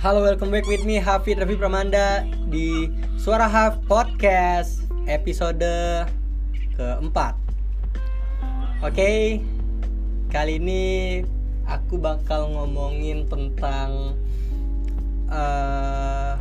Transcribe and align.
Halo, 0.00 0.24
welcome 0.24 0.48
back 0.48 0.64
with 0.64 0.88
me 0.88 0.96
Hafid 0.96 1.44
Rafi 1.44 1.60
Pramanda 1.60 2.24
di 2.48 2.88
Suara 3.20 3.44
Haf 3.44 3.84
Podcast 3.84 4.80
episode 5.04 5.60
keempat. 6.72 7.36
Oke, 8.80 9.44
kali 10.32 10.56
ini 10.56 10.84
aku 11.68 12.00
bakal 12.00 12.48
ngomongin 12.48 13.28
tentang 13.28 14.16
eh, 15.28 16.32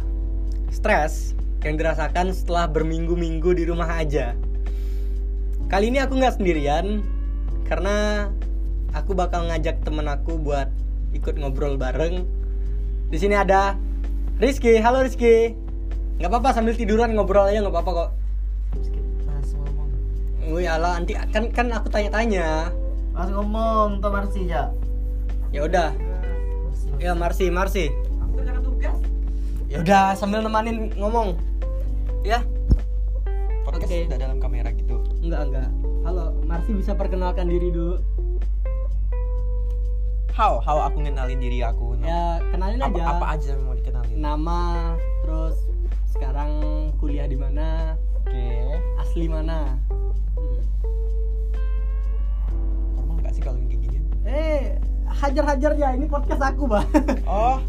stres 0.72 1.36
yang 1.60 1.76
dirasakan 1.76 2.32
setelah 2.32 2.64
berminggu-minggu 2.72 3.60
di 3.60 3.68
rumah 3.68 3.92
aja. 3.92 4.40
Kali 5.68 5.92
ini 5.92 6.00
aku 6.00 6.16
nggak 6.16 6.40
sendirian 6.40 7.04
karena 7.68 8.32
aku 8.96 9.12
bakal 9.12 9.52
ngajak 9.52 9.84
temen 9.84 10.08
aku 10.08 10.40
buat 10.40 10.72
ikut 11.12 11.36
ngobrol 11.36 11.76
bareng. 11.76 12.39
Di 13.10 13.18
sini 13.18 13.34
ada 13.34 13.74
Rizky. 14.38 14.78
Halo 14.78 15.02
Rizky. 15.02 15.58
Nggak 16.22 16.30
apa-apa 16.30 16.50
sambil 16.54 16.78
tiduran 16.78 17.18
ngobrol 17.18 17.50
aja 17.50 17.66
nggak 17.66 17.74
apa-apa 17.74 17.92
kok. 17.92 18.10
Langsung 19.26 19.66
ngomong. 19.66 19.90
Wih, 20.54 20.70
ala 20.70 21.02
nanti 21.02 21.18
kan 21.18 21.50
kan 21.50 21.74
aku 21.74 21.90
tanya-tanya. 21.90 22.70
Langsung 23.18 23.42
ngomong 23.42 23.98
tuh 23.98 24.14
Marsi 24.14 24.42
ya. 24.46 24.70
Ya 25.50 25.66
udah. 25.66 25.90
Marsi. 26.70 26.88
Ya 27.02 27.12
Marsi, 27.18 27.46
Marsi. 27.50 27.86
Aku 28.30 28.46
jangan 28.46 28.62
tugas. 28.62 28.98
Ya 29.66 29.82
udah 29.82 30.14
sambil 30.14 30.46
nemanin 30.46 30.94
ngomong. 30.94 31.34
Ya. 32.22 32.46
podcast 33.66 33.90
udah 33.90 34.18
dalam 34.18 34.38
kamera 34.42 34.70
gitu 34.74 35.02
Enggak, 35.26 35.50
enggak. 35.50 35.70
Halo, 36.06 36.38
Marsi 36.46 36.78
bisa 36.78 36.94
perkenalkan 36.94 37.50
diri 37.50 37.74
dulu. 37.74 37.98
How 40.40 40.64
how 40.64 40.80
aku 40.82 41.04
ngenalin 41.04 41.36
diri 41.38 41.60
aku 41.60 42.00
Ya, 42.00 42.40
kenalin 42.50 42.80
apa, 42.80 42.96
aja. 42.96 43.04
apa 43.12 43.26
aja 43.36 43.48
yang 43.52 43.62
mau 43.62 43.76
dikenalin 43.76 44.16
Nama, 44.16 44.62
terus 45.20 45.56
sekarang 46.10 46.52
kuliah 46.96 47.28
di 47.28 47.36
mana? 47.36 48.00
oke 48.16 48.48
Asli 48.98 49.28
mana? 49.28 49.76
Hmm. 50.34 50.60
normal 52.96 53.16
nggak 53.20 53.34
sih 53.34 53.42
kalau 53.42 53.60
kayak 53.62 53.82
gini 53.82 53.98
Eh, 54.22 54.78
hajar-hajar 55.10 55.74
ya. 55.74 55.90
Ini 55.92 56.06
podcast 56.06 56.40
aku, 56.40 56.64
Bah. 56.66 56.86
oh 57.26 57.60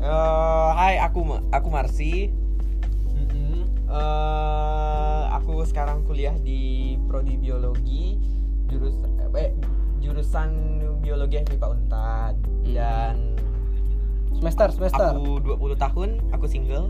Eh, 0.00 0.68
hai 0.72 0.96
aku 0.96 1.20
aku 1.52 1.68
Marsi 1.68 2.32
Mm-mm. 3.10 3.68
Eh, 3.84 5.22
aku 5.30 5.60
sekarang 5.62 6.00
kuliah 6.02 6.32
di 6.34 6.60
prodi 7.04 7.36
biologi 7.36 8.16
jurus 8.64 8.96
eh, 9.36 9.52
jurusan 10.00 10.50
biologi 10.98 11.40
FIPA 11.42 11.66
Unpad 11.70 12.34
Hmm. 12.36 12.72
dan 12.72 13.14
Semester, 14.32 14.68
semester. 14.70 15.12
aku 15.12 15.36
20 15.38 15.76
tahun 15.76 16.08
aku 16.30 16.44
single 16.46 16.88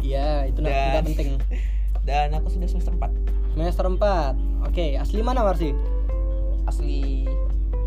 Iya, 0.00 0.48
itu 0.48 0.58
Dan- 0.58 0.72
nggak 0.72 1.04
penting. 1.06 1.28
dan 2.08 2.32
aku 2.32 2.48
sudah 2.48 2.64
semester 2.66 2.92
4 2.92 3.12
Semester 3.50 3.84
4. 3.84 4.32
Oke, 4.64 4.94
asli 4.94 5.20
mana 5.20 5.42
Marsi? 5.42 5.76
asli 6.62 7.26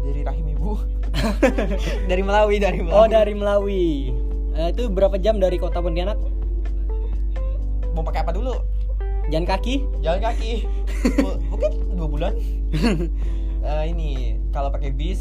dari 0.04 0.22
rahim 0.22 0.46
ibu 0.50 0.76
dari 2.10 2.22
Melawi 2.22 2.56
dari 2.58 2.80
Melawi 2.80 2.94
Oh, 2.96 3.08
dari 3.08 3.34
Melawi. 3.34 3.86
Eh, 4.54 4.68
itu 4.70 4.86
berapa 4.88 5.18
jam 5.18 5.38
dari 5.38 5.56
kota 5.56 5.80
Pontianak? 5.80 6.20
mau 7.90 8.02
pakai 8.02 8.22
apa 8.22 8.32
dulu 8.32 8.54
Jalan 9.26 9.46
kaki? 9.46 9.86
jalan 10.02 10.20
kaki 10.20 10.66
mungkin 11.48 11.72
dua 11.94 12.08
bulan 12.08 12.34
Eh, 13.64 13.84
ini 13.88 14.36
kalau 14.54 14.70
pakai 14.70 14.94
bis 14.94 15.20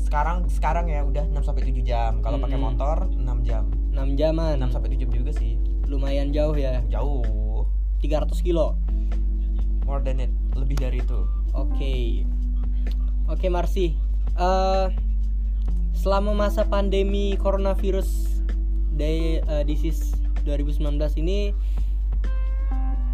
sekarang 0.00 0.48
sekarang 0.48 0.86
ya 0.88 1.04
udah 1.04 1.28
6 1.28 1.44
sampai 1.44 1.68
7 1.68 1.84
jam 1.84 2.12
kalau 2.24 2.40
pakai 2.40 2.56
Mm-mm. 2.56 2.74
motor 2.74 2.96
6 3.12 3.46
jam 3.46 3.64
6 3.92 4.18
jaman. 4.18 4.58
6 4.58 4.74
sampai 4.74 4.88
7 4.96 5.06
jam 5.06 5.10
juga 5.12 5.30
sih 5.36 5.60
Lumayan 5.84 6.32
jauh 6.32 6.56
ya. 6.56 6.80
jauh 6.88 7.68
300 8.00 8.32
kilo. 8.40 8.74
more 9.84 10.00
than 10.00 10.16
it 10.16 10.32
lebih 10.56 10.80
dari 10.80 11.04
itu 11.04 11.28
Oke. 11.54 12.26
Oke, 13.30 13.46
Marsi. 13.46 13.94
Eh 14.34 14.86
selama 15.94 16.34
masa 16.34 16.66
pandemi 16.66 17.38
coronavirus 17.38 18.42
day 18.98 19.38
eh, 19.38 19.62
disease 19.62 20.18
2019 20.42 20.98
ini 21.22 21.54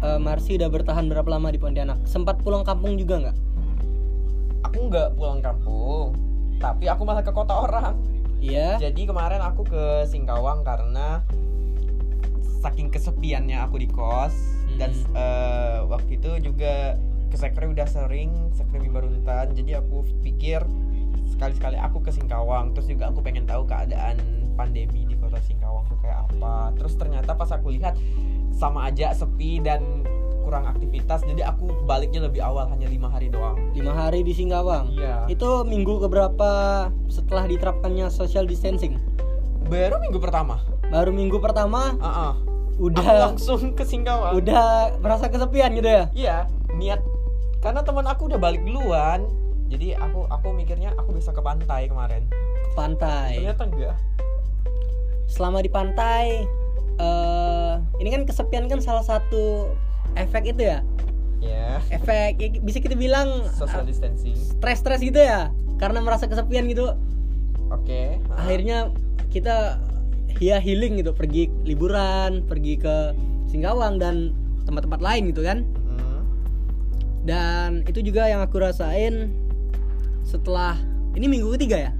eh, 0.01 0.19
Marsi 0.19 0.57
udah 0.57 0.73
bertahan 0.73 1.05
berapa 1.05 1.29
lama 1.29 1.53
di 1.53 1.61
Pontianak? 1.61 2.01
Sempat 2.09 2.41
pulang 2.41 2.65
kampung 2.65 2.97
juga 2.97 3.29
nggak? 3.29 3.37
Aku 4.61 4.77
nggak 4.87 5.13
pulang 5.13 5.39
kampung 5.39 6.13
tapi 6.57 6.85
aku 6.85 7.01
malah 7.01 7.21
ke 7.21 7.29
kota 7.29 7.53
orang 7.57 7.97
Iya. 8.37 8.81
jadi 8.81 9.01
kemarin 9.05 9.37
aku 9.39 9.61
ke 9.63 9.83
Singkawang 10.05 10.61
karena 10.61 11.21
saking 12.59 12.89
kesepiannya 12.89 13.57
aku 13.59 13.77
di 13.77 13.87
kos 13.87 14.33
dan 14.75 14.93
Hmm. 14.93 15.13
eh, 15.13 15.79
waktu 15.85 16.17
itu 16.17 16.29
juga 16.43 16.97
ke 17.29 17.37
sekre 17.37 17.65
udah 17.65 17.85
sering 17.85 18.33
sekre 18.51 18.77
mimbar 18.77 19.05
Untan 19.05 19.53
jadi 19.53 19.77
aku 19.77 20.03
pikir 20.21 20.61
sekali-sekali 21.27 21.77
aku 21.77 22.01
ke 22.01 22.09
Singkawang 22.09 22.73
terus 22.73 22.85
juga 22.85 23.09
aku 23.09 23.21
pengen 23.21 23.45
tahu 23.45 23.63
keadaan 23.63 24.17
pandemi 24.53 25.05
di 25.05 25.15
kota 25.15 25.37
Singkawang 25.39 25.85
tuh 25.85 25.97
kayak 25.97 26.25
apa 26.27 26.73
terus 26.75 26.93
ternyata 26.95 27.33
pas 27.33 27.49
aku 27.49 27.71
lihat 27.71 27.97
sama 28.51 28.89
aja 28.89 29.09
sepi 29.11 29.57
dan 29.57 30.05
kurang 30.51 30.67
aktivitas 30.67 31.23
jadi 31.23 31.47
aku 31.47 31.87
baliknya 31.87 32.27
lebih 32.27 32.43
awal 32.43 32.67
hanya 32.67 32.91
lima 32.91 33.07
hari 33.07 33.31
doang 33.31 33.55
lima 33.71 33.95
hari 33.95 34.19
di 34.19 34.35
Singkawang. 34.35 34.91
iya 34.91 35.23
Itu 35.31 35.63
minggu 35.63 36.03
keberapa 36.03 36.51
setelah 37.07 37.47
diterapkannya 37.47 38.11
social 38.11 38.43
distancing? 38.43 38.99
baru 39.71 40.03
minggu 40.03 40.19
pertama 40.19 40.59
Baru 40.91 41.15
minggu 41.15 41.39
pertama 41.39 41.95
ah. 42.03 42.35
aku 42.35 42.91
udah 42.91 43.31
langsung 43.31 43.71
ke 43.79 43.87
Singkawang 43.87 44.43
udah 44.43 44.99
merasa 44.99 45.31
kesepian 45.31 45.71
gitu 45.71 45.87
ya? 45.87 46.03
Iya, 46.11 46.37
niat 46.75 46.99
karena 47.63 47.79
teman 47.87 48.03
aku 48.09 48.27
udah 48.27 48.41
balik 48.41 48.59
duluan. 48.67 49.23
Jadi 49.71 49.95
aku 49.95 50.27
aku 50.27 50.51
mikirnya 50.51 50.91
aku 50.99 51.15
bisa 51.15 51.31
ke 51.31 51.39
pantai 51.39 51.87
kemarin. 51.87 52.27
Ke 52.67 52.71
pantai. 52.75 53.39
Ternyata 53.39 53.63
enggak. 53.71 53.97
Selama 55.31 55.63
di 55.63 55.71
pantai 55.71 56.43
eh 56.99 57.73
ini 58.03 58.09
kan 58.11 58.27
kesepian 58.27 58.67
kan 58.67 58.83
salah 58.83 59.05
satu 59.05 59.71
efek 60.15 60.51
itu 60.51 60.63
ya. 60.65 60.79
Ya, 61.41 61.81
Efek 61.89 62.37
ya, 62.37 62.47
bisa 62.61 62.77
kita 62.77 62.93
bilang 62.93 63.49
social 63.57 63.81
distancing. 63.81 64.37
stres-stres 64.37 65.01
gitu 65.01 65.17
ya. 65.17 65.49
Karena 65.81 65.97
merasa 65.97 66.29
kesepian 66.29 66.69
gitu. 66.69 66.93
Oke. 67.73 68.21
ah. 68.29 68.45
Akhirnya 68.45 68.93
kita 69.33 69.81
ya 70.37 70.61
healing 70.61 71.01
gitu, 71.01 71.17
pergi 71.17 71.49
liburan, 71.65 72.45
pergi 72.45 72.77
ke 72.77 72.95
Singkawang 73.49 73.97
dan 73.97 74.37
tempat-tempat 74.69 75.01
lain 75.01 75.33
gitu 75.33 75.41
kan. 75.41 75.65
Hmm. 75.89 76.21
Dan 77.25 77.69
itu 77.89 78.05
juga 78.05 78.29
yang 78.29 78.45
aku 78.45 78.61
rasain 78.61 79.33
setelah 80.21 80.77
ini 81.17 81.25
minggu 81.25 81.57
ketiga 81.57 81.89
ya. 81.89 81.91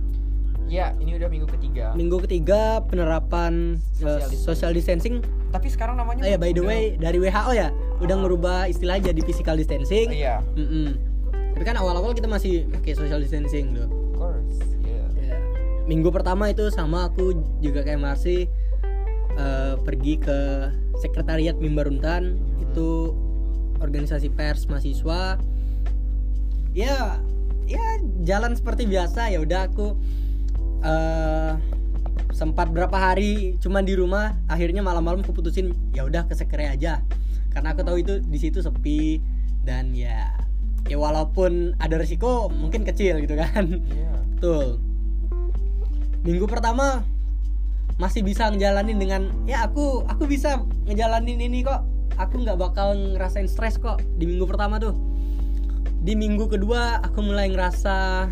Ya, 0.72 0.86
ini 1.02 1.18
udah 1.18 1.28
minggu 1.28 1.50
ketiga. 1.52 1.92
Minggu 1.98 2.22
ketiga 2.24 2.80
penerapan 2.86 3.82
eh, 4.00 4.22
Social 4.22 4.22
distancing. 4.30 4.46
social 4.46 4.72
distancing. 4.72 5.16
Tapi 5.52 5.68
sekarang 5.68 5.96
namanya 5.96 6.24
Oh 6.24 6.30
ya 6.30 6.36
by 6.36 6.52
the 6.52 6.64
way 6.64 6.96
dari 6.96 7.20
WHO 7.20 7.52
ya 7.52 7.70
udah 8.00 8.16
Ah. 8.16 8.22
ngerubah 8.24 8.60
istilah 8.66 8.98
jadi 8.98 9.22
physical 9.22 9.54
distancing. 9.54 10.10
Iya, 10.10 10.40
Mm-mm. 10.56 10.96
Tapi 11.54 11.64
kan 11.64 11.76
awal-awal 11.76 12.12
kita 12.12 12.26
masih 12.26 12.66
pakai 12.72 12.96
social 12.96 13.20
distancing 13.20 13.76
tuh. 13.76 13.86
of 13.86 14.16
course. 14.18 14.58
Iya. 14.82 15.04
Ya. 15.22 15.38
Minggu 15.84 16.10
pertama 16.10 16.48
itu 16.48 16.70
sama 16.70 17.06
aku 17.06 17.34
juga 17.60 17.84
kayak 17.84 18.00
Marsi 18.00 18.48
eh, 19.34 19.76
pergi 19.78 20.18
ke 20.18 20.40
sekretariat 20.98 21.56
Mimbar 21.56 21.88
Untan 21.88 22.36
itu 22.60 23.12
organisasi 23.78 24.30
pers 24.30 24.66
mahasiswa. 24.66 25.36
Ya, 26.72 27.20
ya 27.66 27.84
jalan 28.22 28.56
seperti 28.56 28.86
biasa 28.86 29.28
ya 29.28 29.40
udah 29.40 29.68
aku 29.68 30.00
eh 30.82 31.54
sempat 32.32 32.72
berapa 32.72 32.96
hari 32.96 33.60
cuman 33.60 33.84
di 33.84 33.96
rumah 33.96 34.36
akhirnya 34.48 34.80
malam-malam 34.80 35.24
keputusin 35.24 35.76
ya 35.92 36.08
udah 36.08 36.26
ke 36.28 36.34
sekre 36.36 36.68
aja 36.68 37.04
karena 37.52 37.76
aku 37.76 37.84
tahu 37.84 37.98
itu 38.00 38.24
di 38.24 38.40
situ 38.40 38.64
sepi 38.64 39.20
dan 39.68 39.92
ya 39.92 40.32
ya 40.88 40.98
walaupun 40.98 41.78
ada 41.78 42.00
resiko 42.00 42.50
mungkin 42.50 42.88
kecil 42.88 43.22
gitu 43.22 43.36
kan 43.38 43.80
Iya. 43.92 44.12
Betul. 44.42 44.82
Minggu 46.26 46.50
pertama 46.50 47.06
masih 48.02 48.26
bisa 48.26 48.50
ngejalanin 48.50 48.98
dengan 48.98 49.30
ya 49.46 49.70
aku 49.70 50.02
aku 50.10 50.26
bisa 50.26 50.66
ngejalanin 50.90 51.38
ini 51.38 51.62
kok. 51.62 51.86
Aku 52.18 52.42
nggak 52.42 52.58
bakal 52.58 52.98
ngerasain 52.98 53.46
stres 53.46 53.78
kok 53.78 54.02
di 54.18 54.26
minggu 54.26 54.50
pertama 54.50 54.82
tuh. 54.82 54.98
Di 56.02 56.18
minggu 56.18 56.50
kedua 56.50 57.06
aku 57.06 57.22
mulai 57.22 57.54
ngerasa 57.54 58.26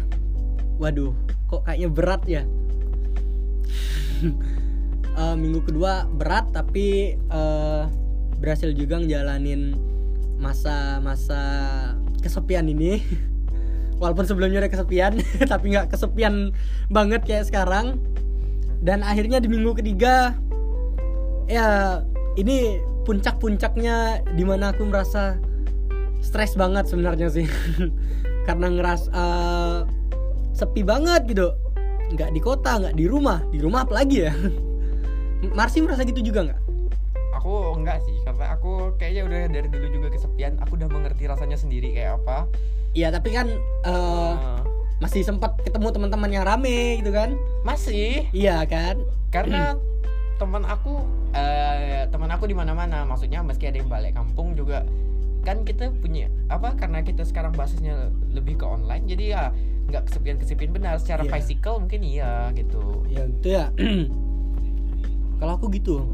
waduh, 0.82 1.14
kok 1.46 1.62
kayaknya 1.70 1.90
berat 1.94 2.22
ya. 2.26 2.42
Eh, 5.20 5.36
minggu 5.36 5.68
kedua 5.68 6.08
berat 6.08 6.48
tapi 6.56 7.20
eh, 7.20 7.84
berhasil 8.40 8.72
juga 8.72 9.04
ngejalanin 9.04 9.76
masa-masa 10.40 11.44
kesepian 12.24 12.72
ini. 12.72 13.04
Walaupun 14.02 14.24
sebelumnya 14.24 14.64
udah 14.64 14.72
kesepian 14.72 15.20
tapi 15.52 15.76
nggak 15.76 15.92
kesepian 15.92 16.56
banget 16.88 17.28
kayak 17.28 17.52
sekarang. 17.52 18.00
Dan 18.80 19.04
akhirnya 19.04 19.44
di 19.44 19.52
minggu 19.52 19.76
ketiga 19.76 20.40
ya 21.52 22.00
ini 22.40 22.80
puncak-puncaknya 23.04 24.24
di 24.40 24.44
mana 24.48 24.72
aku 24.72 24.88
merasa 24.88 25.36
stres 26.24 26.56
banget 26.56 26.88
sebenarnya 26.88 27.28
sih. 27.28 27.48
Karena 28.48 28.72
ngeras 28.72 29.12
eh, 29.12 29.84
sepi 30.56 30.80
banget 30.88 31.28
gitu 31.28 31.52
nggak 32.10 32.30
di 32.34 32.42
kota 32.42 32.72
nggak 32.82 32.96
di 32.98 33.06
rumah. 33.06 33.40
Di 33.50 33.60
rumah 33.62 33.86
apalagi 33.86 34.26
ya? 34.26 34.34
Marsi 35.58 35.80
merasa 35.80 36.04
gitu 36.04 36.20
juga 36.20 36.50
nggak? 36.50 36.60
Aku 37.40 37.78
enggak 37.78 38.04
sih 38.04 38.16
karena 38.28 38.52
aku 38.52 38.92
kayaknya 39.00 39.24
udah 39.26 39.40
dari 39.48 39.68
dulu 39.72 39.88
juga 39.90 40.08
kesepian. 40.12 40.60
Aku 40.68 40.76
udah 40.76 40.90
mengerti 40.92 41.24
rasanya 41.30 41.56
sendiri 41.56 41.96
kayak 41.96 42.20
apa. 42.20 42.50
Iya 42.98 43.14
tapi 43.14 43.30
kan 43.32 43.48
eh, 43.86 44.34
Eh, 44.36 44.60
masih 45.00 45.24
sempat 45.24 45.56
ketemu 45.64 45.88
teman-teman 45.96 46.28
yang 46.34 46.44
rame 46.44 47.00
gitu 47.00 47.16
kan? 47.16 47.32
Masih? 47.64 48.28
Iya 48.36 48.68
kan? 48.68 49.00
Karena 49.32 49.78
teman 50.42 50.68
aku 50.68 51.00
eh 51.32 52.04
teman 52.12 52.28
aku 52.34 52.50
di 52.50 52.56
mana-mana. 52.58 53.08
Maksudnya 53.08 53.40
meski 53.46 53.70
ada 53.72 53.80
yang 53.80 53.88
balik 53.88 54.18
kampung 54.20 54.58
juga 54.60 54.84
kan 55.40 55.64
kita 55.64 55.90
punya 55.96 56.28
apa 56.52 56.76
karena 56.76 57.00
kita 57.00 57.24
sekarang 57.24 57.56
basisnya 57.56 58.12
lebih 58.30 58.60
ke 58.60 58.66
online 58.68 59.08
jadi 59.08 59.24
ya 59.26 59.44
nggak 59.90 60.06
kesepian 60.06 60.38
kesepian 60.38 60.70
benar. 60.70 61.02
Secara 61.02 61.26
Iya. 61.26 61.32
physical 61.34 61.82
mungkin 61.82 62.02
iya 62.06 62.54
gitu. 62.54 63.02
Ya 63.10 63.26
gitu 63.26 63.48
ya. 63.58 63.66
Kalau 65.40 65.54
aku 65.58 65.66
gitu. 65.74 66.06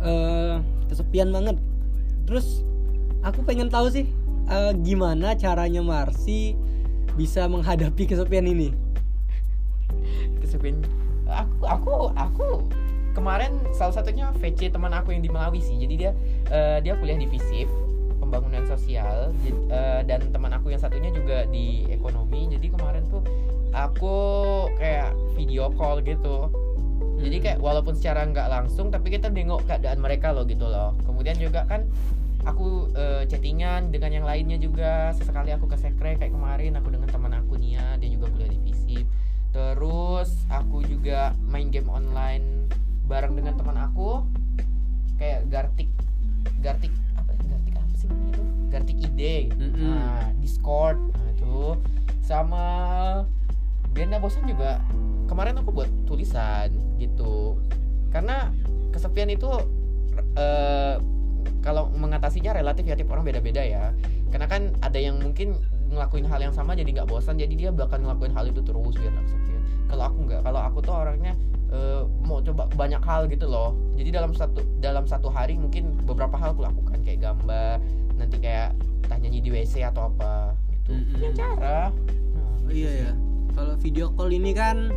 Eh 0.00 0.56
kesepian 0.88 1.28
banget. 1.30 1.60
Terus 2.24 2.64
aku 3.20 3.44
pengen 3.44 3.68
tahu 3.68 3.92
sih 3.92 4.08
eh, 4.48 4.72
gimana 4.80 5.36
caranya 5.36 5.84
Marsi 5.84 6.56
bisa 7.12 7.44
menghadapi 7.44 8.08
kesepian 8.08 8.48
ini? 8.48 8.72
Kesepian 10.40 10.80
aku 11.26 11.64
aku 11.66 11.92
aku 12.14 12.46
kemarin 13.12 13.52
salah 13.72 13.92
satunya 13.92 14.32
VC 14.38 14.68
teman 14.68 14.92
aku 14.92 15.12
yang 15.12 15.20
di 15.20 15.28
Malawi 15.28 15.60
sih. 15.60 15.76
Jadi 15.76 15.94
dia 15.98 16.16
eh, 16.48 16.78
dia 16.80 16.96
kuliah 16.96 17.18
di 17.18 17.28
FISIP 17.28 17.68
pembangunan 18.26 18.66
sosial 18.66 19.32
eh, 19.46 20.00
dan 20.04 20.26
teman 20.34 20.52
aku 20.52 20.74
yang 20.74 20.82
satunya 20.82 21.14
juga 21.14 21.46
di 21.46 21.86
ekonomi. 21.88 22.50
Jadi 22.50 22.66
kemarin 22.74 23.06
tuh 23.08 23.22
aku 23.72 24.16
kayak 24.76 25.14
video 25.38 25.70
call 25.74 26.02
gitu. 26.02 26.50
Jadi 27.16 27.36
kayak 27.40 27.58
walaupun 27.64 27.96
secara 27.96 28.28
nggak 28.28 28.48
langsung 28.52 28.92
tapi 28.92 29.08
kita 29.14 29.32
nengok 29.32 29.64
keadaan 29.64 30.02
mereka 30.02 30.34
loh 30.34 30.44
gitu 30.44 30.66
loh. 30.68 30.92
Kemudian 31.06 31.38
juga 31.38 31.64
kan 31.64 31.86
aku 32.44 32.92
eh, 32.92 33.22
chattingan 33.30 33.94
dengan 33.94 34.10
yang 34.12 34.26
lainnya 34.26 34.58
juga. 34.58 35.14
Sesekali 35.14 35.54
aku 35.54 35.70
ke 35.70 35.78
sekre 35.78 36.18
kayak 36.18 36.34
kemarin 36.34 36.76
aku 36.76 36.92
dengan 36.92 37.08
teman 37.08 37.32
aku 37.32 37.56
Nia 37.56 37.96
dia 37.96 38.10
juga 38.12 38.28
kuliah 38.34 38.50
di 38.52 38.58
FISIP 38.60 39.06
terus 39.56 40.36
aku 40.52 40.84
juga 40.84 41.32
main 41.48 41.72
game 41.72 41.88
online 41.88 42.68
bareng 43.08 43.32
dengan 43.32 43.56
teman 43.56 43.80
aku 43.80 44.20
kayak 45.16 45.48
Gartik 45.48 45.88
Gartik 46.60 46.92
sih 48.06 48.14
namanya 48.14 48.30
itu? 48.32 48.42
Gartik 48.70 48.98
ide. 49.02 49.36
Mm-mm. 49.58 49.90
nah 49.98 50.30
Discord. 50.38 50.98
Nah 50.98 51.28
itu. 51.34 51.58
Sama 52.22 52.64
nggak 53.96 54.20
bosan 54.22 54.46
juga. 54.46 54.78
Kemarin 55.26 55.58
aku 55.58 55.74
buat 55.74 55.90
tulisan 56.06 56.70
gitu. 57.02 57.58
Karena 58.14 58.54
kesepian 58.94 59.28
itu 59.28 59.50
eh, 60.38 60.96
kalau 61.60 61.90
mengatasinya 61.90 62.54
relatif 62.54 62.86
ya 62.86 62.94
tiap 62.94 63.10
orang 63.10 63.26
beda-beda 63.26 63.62
ya. 63.64 63.90
Karena 64.30 64.46
kan 64.46 64.62
ada 64.84 64.98
yang 65.00 65.18
mungkin 65.18 65.58
ngelakuin 65.90 66.26
hal 66.26 66.40
yang 66.42 66.54
sama 66.54 66.74
jadi 66.74 67.02
nggak 67.02 67.08
bosan 67.08 67.38
jadi 67.38 67.54
dia 67.54 67.70
bakal 67.70 68.02
ngelakuin 68.02 68.34
hal 68.34 68.44
itu 68.50 68.60
terus 68.62 68.94
biar 68.98 69.12
nggak 69.14 69.26
kesepian. 69.30 69.62
Kalau 69.86 70.04
aku 70.10 70.18
nggak 70.26 70.40
kalau 70.42 70.60
aku 70.60 70.78
tuh 70.82 70.94
orangnya 70.94 71.32
eh, 71.70 72.02
mau 72.26 72.42
coba 72.42 72.66
banyak 72.74 73.02
hal 73.02 73.30
gitu 73.30 73.46
loh. 73.46 73.74
Jadi 73.94 74.10
dalam 74.10 74.32
satu 74.34 74.60
dalam 74.82 75.04
satu 75.06 75.30
hari 75.30 75.54
mungkin 75.58 75.94
beberapa 76.04 76.34
hal 76.36 76.54
aku 76.54 76.66
lakukan 76.66 76.98
kayak 77.06 77.22
gambar 77.22 77.78
nanti 78.16 78.36
kayak 78.40 78.72
entah 79.06 79.18
nyanyi 79.22 79.40
di 79.44 79.50
WC 79.54 79.86
atau 79.86 80.10
apa 80.10 80.56
gitu. 80.72 80.90
Mm-mm. 80.96 81.12
punya 81.14 81.30
cara. 81.36 81.78
Nah, 81.92 82.56
Oh, 82.66 82.74
iya 82.74 82.90
ya. 83.06 83.12
Kalau 83.54 83.74
video 83.78 84.10
call 84.10 84.34
ini 84.34 84.50
kan 84.50 84.90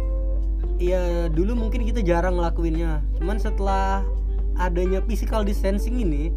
ya 0.81 1.29
dulu 1.29 1.53
mungkin 1.53 1.85
kita 1.85 2.01
jarang 2.01 2.41
ngelakuinnya. 2.41 3.05
Cuman 3.21 3.37
setelah 3.37 4.01
adanya 4.57 5.05
physical 5.05 5.45
distancing 5.45 6.01
ini 6.01 6.33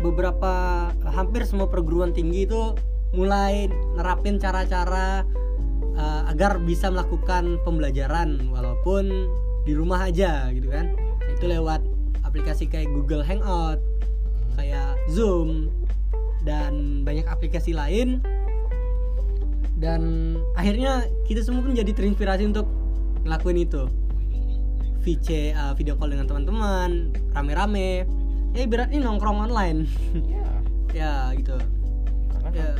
beberapa 0.00 0.88
hampir 1.10 1.42
semua 1.46 1.66
perguruan 1.66 2.10
tinggi 2.14 2.46
itu 2.46 2.74
mulai 3.12 3.68
nerapin 3.96 4.40
cara-cara 4.40 5.24
uh, 5.96 6.22
agar 6.32 6.60
bisa 6.64 6.88
melakukan 6.88 7.60
pembelajaran 7.64 8.48
walaupun 8.48 9.28
di 9.68 9.72
rumah 9.76 10.08
aja 10.08 10.48
gitu 10.52 10.72
kan. 10.72 10.96
Itu 11.28 11.48
lewat 11.48 11.84
aplikasi 12.24 12.66
kayak 12.66 12.88
Google 12.92 13.24
Hangout 13.24 13.80
Hmm. 14.52 14.60
kayak 14.60 14.90
Zoom 15.08 15.72
dan 16.44 17.02
banyak 17.06 17.24
aplikasi 17.24 17.72
lain. 17.72 18.20
Dan 19.80 20.34
akhirnya 20.54 21.10
kita 21.26 21.42
semua 21.42 21.64
pun 21.66 21.74
jadi 21.74 21.90
terinspirasi 21.90 22.46
untuk 22.46 22.68
ngelakuin 23.26 23.66
itu. 23.66 23.82
VC 25.02 25.50
uh, 25.50 25.74
video 25.74 25.98
call 25.98 26.14
dengan 26.14 26.30
teman-teman 26.30 27.10
rame-rame. 27.34 28.06
Ya 28.54 28.60
ibaratnya 28.62 29.02
nongkrong 29.02 29.50
online. 29.50 29.90
Ya 30.22 30.46
ya 31.00 31.12
gitu. 31.34 31.58
Kan 32.38 32.52
ya 32.54 32.78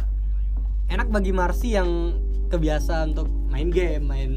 enak 0.93 1.09
bagi 1.09 1.33
Marsi 1.33 1.73
yang 1.73 2.21
kebiasa 2.53 3.09
untuk 3.09 3.33
main 3.49 3.73
game 3.73 4.05
main 4.05 4.31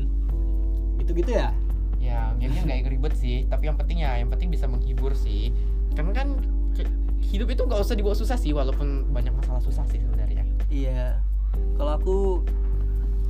gitu-gitu 1.03 1.35
ya? 1.35 1.51
Ya 1.99 2.31
gamenya 2.39 2.63
nggak 2.63 2.91
ribet 2.95 3.13
sih 3.19 3.43
tapi 3.51 3.67
yang 3.67 3.75
penting 3.75 4.07
ya 4.07 4.15
yang 4.15 4.31
penting 4.31 4.47
bisa 4.47 4.65
menghibur 4.65 5.11
sih. 5.11 5.51
Karena 5.95 6.15
kan 6.15 6.27
hidup 7.25 7.51
itu 7.51 7.61
nggak 7.67 7.81
usah 7.83 7.95
dibawa 7.99 8.15
susah 8.15 8.37
sih 8.39 8.55
walaupun 8.55 9.11
banyak 9.11 9.33
masalah 9.35 9.59
susah 9.59 9.83
sih 9.91 9.99
sebenarnya. 9.99 10.47
Iya, 10.71 11.19
kalau 11.75 11.91
aku 11.99 12.17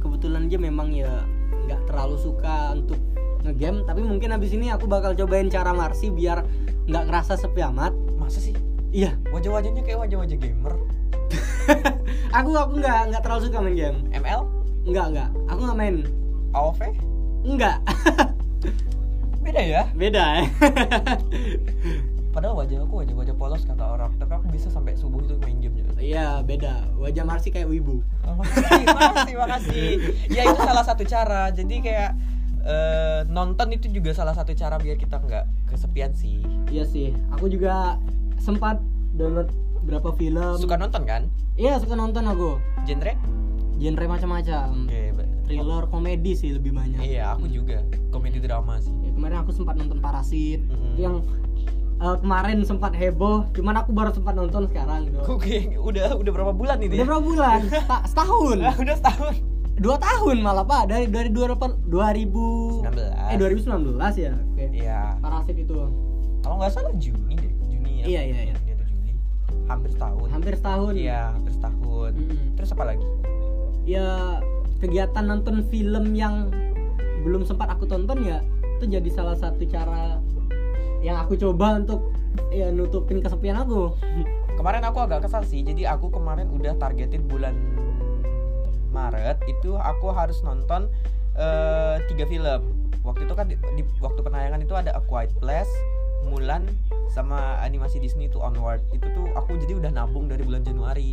kebetulan 0.04 0.46
aja 0.46 0.58
memang 0.62 0.94
ya 0.94 1.26
nggak 1.66 1.90
terlalu 1.90 2.18
suka 2.22 2.78
untuk 2.78 3.00
ngegame, 3.42 3.82
tapi 3.86 4.02
mungkin 4.06 4.34
abis 4.34 4.54
ini 4.54 4.70
aku 4.70 4.86
bakal 4.86 5.18
cobain 5.18 5.50
cara 5.50 5.74
Marsi 5.74 6.14
biar 6.14 6.46
nggak 6.86 7.04
ngerasa 7.10 7.34
sepi 7.40 7.62
amat. 7.74 7.94
masa 8.18 8.42
sih? 8.42 8.58
Iya, 8.90 9.14
wajah-wajahnya 9.30 9.86
kayak 9.86 10.02
wajah-wajah 10.08 10.38
gamer 10.40 10.74
aku 12.36 12.50
aku 12.52 12.74
nggak 12.84 13.00
nggak 13.12 13.22
terlalu 13.24 13.42
suka 13.48 13.58
main 13.64 13.76
game. 13.76 13.98
ML 14.12 14.42
Nggak 14.86 15.06
nggak, 15.16 15.30
aku 15.50 15.60
nggak 15.66 15.80
main. 15.80 15.96
AOV 16.56 16.80
Nggak, 17.46 17.78
beda 19.46 19.62
ya 19.62 19.82
beda 19.94 20.24
ya. 20.42 20.44
padahal 22.36 22.60
wajah 22.60 22.84
aku 22.84 23.00
wajah-wajah 23.00 23.36
polos 23.40 23.64
kata 23.64 23.96
orang 23.96 24.12
tapi 24.20 24.36
aku 24.36 24.52
bisa 24.52 24.68
sampai 24.68 24.92
subuh 25.00 25.24
itu 25.24 25.40
main 25.40 25.56
game 25.64 25.80
juga 25.80 25.96
Iya 26.06 26.44
beda. 26.44 26.92
Wajah 27.00 27.24
Marsi 27.24 27.50
kayak 27.50 27.72
wibu. 27.72 28.04
Oh, 28.28 28.36
makasih, 28.38 28.86
makasih, 28.92 29.36
makasih. 29.40 29.90
Ya 30.30 30.42
itu 30.46 30.60
salah 30.60 30.86
satu 30.86 31.04
cara. 31.08 31.50
Jadi 31.50 31.82
kayak 31.82 32.12
eh, 32.68 33.20
nonton 33.32 33.74
itu 33.74 33.90
juga 33.90 34.14
salah 34.14 34.36
satu 34.38 34.54
cara 34.54 34.78
biar 34.78 35.00
kita 35.00 35.18
nggak 35.18 35.72
kesepian 35.72 36.12
sih. 36.14 36.44
Iya 36.70 36.84
sih, 36.86 37.16
aku 37.34 37.50
juga 37.50 37.98
sempat 38.38 38.78
download 39.16 39.50
berapa 39.86 40.10
film. 40.12 40.58
Suka 40.58 40.76
nonton 40.76 41.04
kan? 41.04 41.30
Iya 41.54 41.78
suka 41.78 41.94
nonton 41.94 42.26
aku. 42.26 42.58
Genre? 42.84 43.14
Genre 43.76 44.06
macam-macam. 44.08 44.68
Oke, 44.84 45.02
ba- 45.12 45.30
Thriller, 45.46 45.84
komedi 45.86 46.34
sih 46.34 46.50
lebih 46.50 46.74
banyak. 46.74 46.98
Iya, 47.00 47.32
aku 47.32 47.46
juga 47.48 47.80
komedi 48.10 48.40
drama 48.40 48.78
sih. 48.78 48.90
Ya, 49.00 49.12
kemarin 49.12 49.38
aku 49.40 49.52
sempat 49.52 49.76
nonton 49.76 50.00
Parasit. 50.00 50.66
Itu 50.66 51.00
yang 51.00 51.16
eh, 51.96 52.18
kemarin 52.18 52.60
sempat 52.62 52.92
heboh 52.92 53.48
cuman 53.52 53.76
aku 53.78 53.92
baru 53.92 54.12
sempat 54.12 54.34
nonton 54.34 54.66
sekarang 54.66 55.06
gitu 55.06 55.22
Oke, 55.30 55.72
udah 55.80 56.12
udah 56.14 56.32
berapa 56.34 56.52
bulan 56.52 56.82
ini? 56.82 56.98
udah 56.98 57.08
berapa 57.08 57.24
bulan 57.24 57.60
Seta- 57.72 58.04
setahun 58.06 58.58
Ah, 58.60 58.76
udah 58.76 58.96
setahun. 58.96 59.34
dua 59.76 59.96
tahun 59.98 60.40
malah 60.40 60.64
pak 60.64 60.88
dari 60.88 61.06
dari 61.06 61.28
dua 61.30 61.52
ribu 62.12 62.80
2000 62.84 62.84
eh 63.28 63.36
2019 63.36 63.96
ya 64.18 64.32
oke 64.34 64.66
Iya. 64.72 65.00
Parasit 65.20 65.56
itu 65.58 65.76
Kalau 66.40 66.56
nggak 66.58 66.72
salah 66.74 66.92
Juni 66.96 67.36
deh, 67.36 67.52
Juni 67.66 67.92
ya. 67.98 68.06
Iya, 68.06 68.22
iya, 68.26 68.40
iya. 68.46 68.56
Hampir 69.66 69.90
setahun. 69.90 70.28
hampir 70.30 70.54
setahun 70.54 70.94
Iya, 70.94 71.22
hampir 71.32 71.52
setahun. 71.52 72.12
Mm-mm. 72.14 72.54
Terus 72.56 72.70
apa 72.72 72.84
lagi? 72.86 73.08
ya 73.86 74.42
kegiatan 74.80 75.22
nonton 75.24 75.62
film 75.68 76.14
yang 76.14 76.50
belum 77.22 77.42
sempat 77.42 77.70
aku 77.70 77.86
tonton 77.86 78.18
ya 78.20 78.42
itu 78.76 78.90
jadi 78.92 79.10
salah 79.10 79.34
satu 79.34 79.62
cara 79.64 80.18
yang 81.00 81.16
aku 81.16 81.38
coba 81.38 81.78
untuk 81.78 82.10
ya 82.50 82.70
nutupin 82.70 83.22
kesepian 83.22 83.56
aku 83.56 83.94
kemarin 84.58 84.82
aku 84.82 85.00
agak 85.00 85.22
kesal 85.22 85.42
sih 85.42 85.62
jadi 85.62 85.94
aku 85.94 86.10
kemarin 86.10 86.50
udah 86.50 86.74
targetin 86.76 87.24
bulan 87.24 87.54
Maret 88.90 89.38
itu 89.46 89.76
aku 89.76 90.10
harus 90.10 90.42
nonton 90.42 90.90
eh, 91.36 91.96
tiga 92.08 92.26
film 92.26 92.62
waktu 93.02 93.22
itu 93.22 93.34
kan 93.34 93.46
di, 93.46 93.56
di- 93.76 93.86
waktu 94.00 94.18
penayangan 94.20 94.60
itu 94.60 94.74
ada 94.74 94.92
A 94.94 95.02
Quiet 95.04 95.30
Place 95.38 95.70
Mulan 96.26 96.66
sama 97.12 97.60
animasi 97.62 98.02
Disney 98.02 98.28
itu 98.28 98.42
Onward. 98.42 98.82
Itu 98.92 99.08
tuh 99.14 99.28
aku 99.38 99.58
jadi 99.62 99.78
udah 99.78 99.92
nabung 99.94 100.30
dari 100.30 100.42
bulan 100.46 100.66
Januari. 100.66 101.12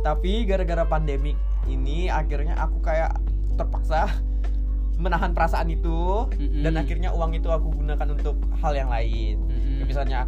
Tapi 0.00 0.44
gara-gara 0.44 0.84
pandemik 0.84 1.36
ini 1.68 2.12
akhirnya 2.12 2.56
aku 2.58 2.80
kayak 2.84 3.16
terpaksa 3.58 4.08
menahan 5.02 5.34
perasaan 5.34 5.70
itu. 5.72 6.28
Mm-mm. 6.38 6.62
dan 6.62 6.78
akhirnya 6.78 7.10
uang 7.10 7.34
itu 7.34 7.48
aku 7.50 7.72
gunakan 7.74 8.08
untuk 8.14 8.36
hal 8.62 8.72
yang 8.74 8.90
lain. 8.90 9.36
Kayak 9.80 9.88
misalnya 9.88 10.20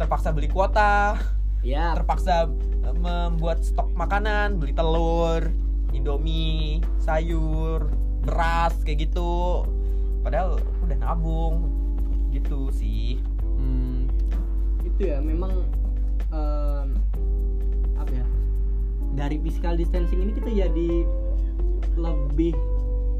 terpaksa 0.00 0.32
beli 0.32 0.48
kuota 0.48 1.20
ya 1.60 1.92
terpaksa 1.92 2.48
eh, 2.88 2.96
membuat 2.96 3.60
stok 3.60 3.92
makanan 3.92 4.56
beli 4.56 4.72
telur 4.72 5.44
indomie 5.92 6.80
sayur 7.02 7.90
beras 8.24 8.76
kayak 8.84 9.10
gitu. 9.10 9.64
Padahal 10.20 10.60
aku 10.60 10.82
udah 10.88 10.98
nabung. 11.00 11.56
Gitu 12.30 12.70
sih. 12.70 13.18
Hmm, 13.58 13.99
itu 15.00 15.08
ya 15.08 15.18
memang 15.24 15.64
em, 16.28 16.92
apa 17.96 18.12
ya 18.12 18.26
dari 19.16 19.40
physical 19.40 19.72
distancing 19.72 20.20
ini 20.20 20.36
kita 20.36 20.52
jadi 20.52 20.90
lebih 21.96 22.52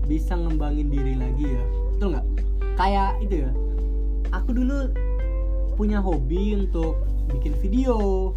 bisa 0.04 0.36
ngembangin 0.36 0.92
diri 0.92 1.16
lagi 1.16 1.56
ya 1.56 1.64
betul 1.96 2.12
nggak? 2.12 2.26
Kayak 2.76 3.16
itu 3.24 3.48
ya 3.48 3.50
aku 4.28 4.52
dulu 4.52 4.92
punya 5.80 6.04
hobi 6.04 6.52
untuk 6.52 7.00
bikin 7.32 7.56
video 7.64 8.36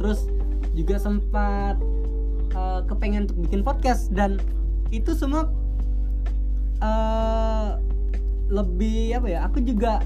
terus 0.00 0.24
juga 0.72 0.96
sempat 0.96 1.76
eh, 2.56 2.80
kepengen 2.88 3.28
untuk 3.28 3.52
bikin 3.52 3.60
podcast 3.60 4.08
dan 4.16 4.40
itu 4.88 5.12
semua 5.12 5.52
eh, 6.80 7.68
lebih 8.48 9.20
apa 9.20 9.28
ya 9.28 9.44
aku 9.44 9.60
juga 9.60 10.00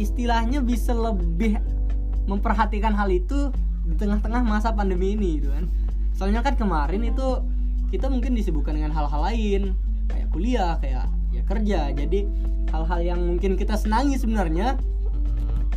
istilahnya 0.00 0.64
bisa 0.64 0.96
lebih 0.96 1.60
memperhatikan 2.24 2.96
hal 2.96 3.12
itu 3.12 3.52
di 3.84 3.94
tengah-tengah 4.00 4.40
masa 4.40 4.72
pandemi 4.72 5.12
ini 5.12 5.40
gitu 5.40 5.52
kan. 5.52 5.68
Soalnya 6.16 6.40
kan 6.40 6.56
kemarin 6.56 7.04
itu 7.04 7.44
kita 7.92 8.08
mungkin 8.08 8.32
disibukkan 8.32 8.72
dengan 8.72 8.94
hal-hal 8.96 9.20
lain 9.20 9.76
kayak 10.08 10.28
kuliah 10.32 10.74
kayak 10.80 11.04
ya 11.34 11.42
kerja. 11.44 11.80
Jadi 11.92 12.24
hal-hal 12.72 13.00
yang 13.04 13.20
mungkin 13.20 13.60
kita 13.60 13.76
senangi 13.76 14.16
sebenarnya 14.16 14.80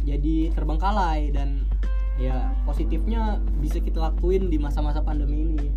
jadi 0.08 0.52
terbengkalai 0.56 1.32
dan 1.36 1.68
ya 2.16 2.54
positifnya 2.64 3.42
bisa 3.60 3.82
kita 3.82 4.00
lakuin 4.00 4.48
di 4.48 4.56
masa-masa 4.56 5.04
pandemi 5.04 5.44
ini. 5.52 5.68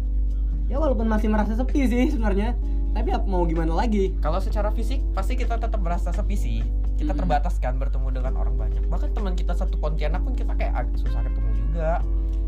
Ya 0.66 0.78
walaupun 0.82 1.06
masih 1.06 1.30
merasa 1.30 1.54
sepi 1.58 1.86
sih 1.86 2.14
sebenarnya 2.14 2.54
tapi 2.92 3.12
mau 3.28 3.44
gimana 3.44 3.76
lagi? 3.76 4.16
Kalau 4.24 4.40
secara 4.40 4.72
fisik 4.72 5.00
pasti 5.12 5.36
kita 5.36 5.60
tetap 5.60 5.78
merasa 5.80 6.10
sepi 6.12 6.36
sih 6.36 6.60
kita 6.96 7.12
Mm-mm. 7.12 7.20
terbatas 7.22 7.60
kan 7.60 7.76
bertemu 7.76 8.08
dengan 8.08 8.34
orang 8.40 8.56
banyak. 8.56 8.82
Bahkan 8.88 9.12
teman 9.12 9.36
kita 9.36 9.52
satu 9.52 9.76
Pontianak 9.76 10.24
pun 10.24 10.32
kita 10.32 10.56
kayak 10.56 10.72
agak 10.84 10.96
susah 10.96 11.20
ketemu 11.20 11.50
juga. 11.54 11.90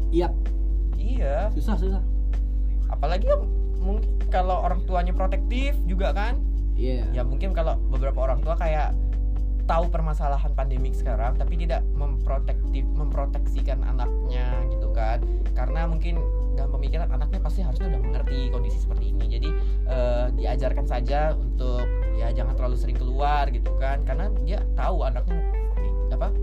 Iya. 0.09 0.29
Iya. 0.97 1.37
Susah 1.53 1.77
susah. 1.77 2.03
Apalagi 2.89 3.29
ya 3.29 3.37
mungkin 3.79 4.09
kalau 4.33 4.65
orang 4.65 4.81
tuanya 4.89 5.13
protektif 5.13 5.77
juga 5.85 6.17
kan? 6.17 6.41
Iya. 6.75 7.05
Ya 7.13 7.23
mungkin 7.23 7.53
kalau 7.53 7.77
beberapa 7.93 8.25
orang 8.25 8.41
tua 8.41 8.57
kayak 8.57 8.97
tahu 9.69 9.93
permasalahan 9.93 10.57
pandemik 10.57 10.97
sekarang 10.97 11.37
tapi 11.37 11.61
tidak 11.61 11.85
memprotektif 11.93 12.89
memproteksikan 12.97 13.85
anaknya 13.85 14.65
gitu 14.73 14.89
kan. 14.97 15.21
Karena 15.53 15.85
mungkin 15.85 16.25
dalam 16.59 16.75
pemikiran 16.75 17.07
anaknya 17.15 17.39
pasti 17.39 17.63
harusnya 17.63 17.95
udah 17.95 18.01
mengerti 18.03 18.51
kondisi 18.51 18.79
seperti 18.83 19.15
ini. 19.15 19.25
Jadi 19.31 19.49
eh, 19.87 20.27
diajarkan 20.35 20.87
saja 20.91 21.39
untuk 21.39 21.87
ya 22.19 22.35
jangan 22.35 22.59
terlalu 22.59 22.75
sering 22.75 22.99
keluar 22.99 23.47
gitu 23.55 23.71
kan. 23.79 24.03
Karena 24.03 24.27
dia 24.43 24.59
tahu 24.75 25.07
anaknya 25.07 25.39
apa 26.19 26.35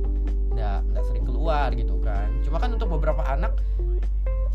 nggak 0.56 0.80
nggak 0.96 1.04
sering 1.04 1.26
keluar 1.28 1.68
gitu 1.76 2.00
kan. 2.00 2.32
Cuma 2.48 2.64
kan 2.64 2.72
untuk 2.72 2.88
beberapa 2.96 3.28
anak 3.28 3.60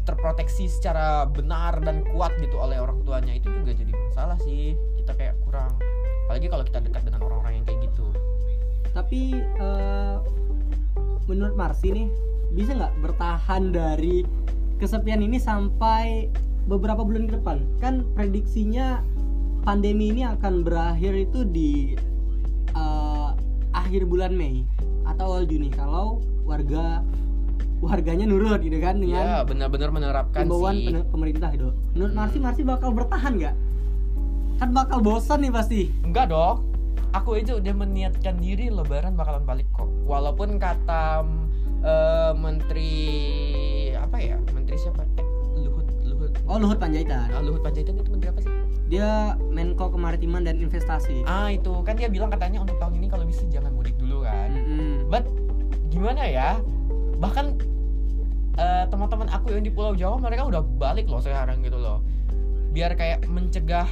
terproteksi 0.09 0.65
secara 0.67 1.29
benar 1.29 1.77
dan 1.85 2.03
kuat 2.09 2.33
gitu 2.41 2.57
oleh 2.57 2.81
orang 2.81 3.05
tuanya 3.05 3.37
itu 3.37 3.53
juga 3.53 3.77
jadi 3.77 3.93
masalah 3.93 4.41
sih. 4.41 4.73
Kita 4.97 5.13
kayak 5.13 5.37
kurang 5.45 5.77
apalagi 6.25 6.47
kalau 6.47 6.63
kita 6.63 6.79
dekat 6.79 7.03
dengan 7.05 7.21
orang-orang 7.27 7.61
yang 7.61 7.65
kayak 7.69 7.81
gitu. 7.91 8.07
Tapi 8.97 9.37
eh, 9.39 10.17
menurut 11.29 11.55
Marsi 11.55 11.91
nih 11.93 12.09
bisa 12.51 12.75
nggak 12.75 12.95
bertahan 13.03 13.71
dari 13.71 14.27
kesepian 14.81 15.21
ini 15.21 15.37
sampai 15.37 16.33
beberapa 16.65 17.05
bulan 17.05 17.29
ke 17.29 17.37
depan. 17.37 17.61
Kan 17.79 18.09
prediksinya 18.17 19.05
pandemi 19.63 20.09
ini 20.09 20.25
akan 20.25 20.65
berakhir 20.65 21.13
itu 21.13 21.45
di 21.45 21.95
eh, 22.73 23.31
akhir 23.77 24.09
bulan 24.09 24.33
Mei 24.33 24.65
atau 25.05 25.37
awal 25.37 25.45
Juni. 25.45 25.69
Kalau 25.69 26.25
warga 26.49 27.05
warganya 27.81 28.29
nurut 28.29 28.61
gitu 28.61 28.77
kan 28.77 29.01
ya 29.01 29.41
dengan 29.41 29.49
benar-benar 29.49 29.89
menerapkan 29.89 30.45
himbauan 30.45 30.77
sih. 30.77 31.01
pemerintah 31.09 31.49
itu 31.57 31.73
menurut 31.97 32.13
Hmm. 32.13 32.21
Marsi 32.21 32.39
Marsi 32.41 32.63
bakal 32.65 32.93
bertahan 32.93 33.33
nggak? 33.41 33.57
Kan 34.61 34.77
bakal 34.77 35.01
bosan 35.01 35.41
nih 35.41 35.53
pasti. 35.53 35.81
Enggak 36.05 36.29
dong. 36.29 36.69
Aku 37.17 37.35
aja 37.35 37.59
udah 37.59 37.75
meniatkan 37.75 38.39
diri 38.39 38.69
lebaran 38.71 39.17
bakalan 39.17 39.43
balik 39.49 39.67
kok. 39.73 39.89
Walaupun 40.05 40.61
kata 40.61 41.25
eh, 41.81 42.33
menteri 42.37 43.01
oh 46.51 46.59
Luhut 46.59 46.79
Panjaitan. 46.83 47.31
Ah, 47.31 47.41
Luhut 47.41 47.63
Panjaitan 47.63 47.95
itu 47.95 48.11
menteri 48.11 48.35
apa 48.35 48.41
sih? 48.43 48.51
Dia 48.91 49.39
Menko 49.39 49.95
Kemaritiman 49.95 50.43
dan 50.43 50.59
Investasi. 50.59 51.23
Ah 51.31 51.47
itu. 51.55 51.71
Kan 51.87 51.95
dia 51.95 52.11
bilang 52.11 52.27
katanya 52.35 52.67
untuk 52.67 52.75
tahun 52.83 52.99
ini 52.99 53.07
kalau 53.07 53.23
bisa 53.23 53.47
jangan 53.47 53.71
mudik 53.71 53.95
dulu 54.03 54.27
kan. 54.27 54.51
Mm-mm. 54.51 55.07
but 55.07 55.23
gimana 55.95 56.27
ya? 56.27 56.59
Bahkan 57.23 57.47
eh, 58.59 58.85
teman-teman 58.91 59.31
aku 59.31 59.55
yang 59.55 59.63
di 59.63 59.71
Pulau 59.71 59.95
Jawa 59.95 60.19
mereka 60.19 60.51
udah 60.51 60.63
balik 60.67 61.07
loh 61.07 61.23
sekarang 61.23 61.63
gitu 61.63 61.79
loh. 61.79 62.03
Biar 62.75 62.99
kayak 62.99 63.31
mencegah 63.31 63.87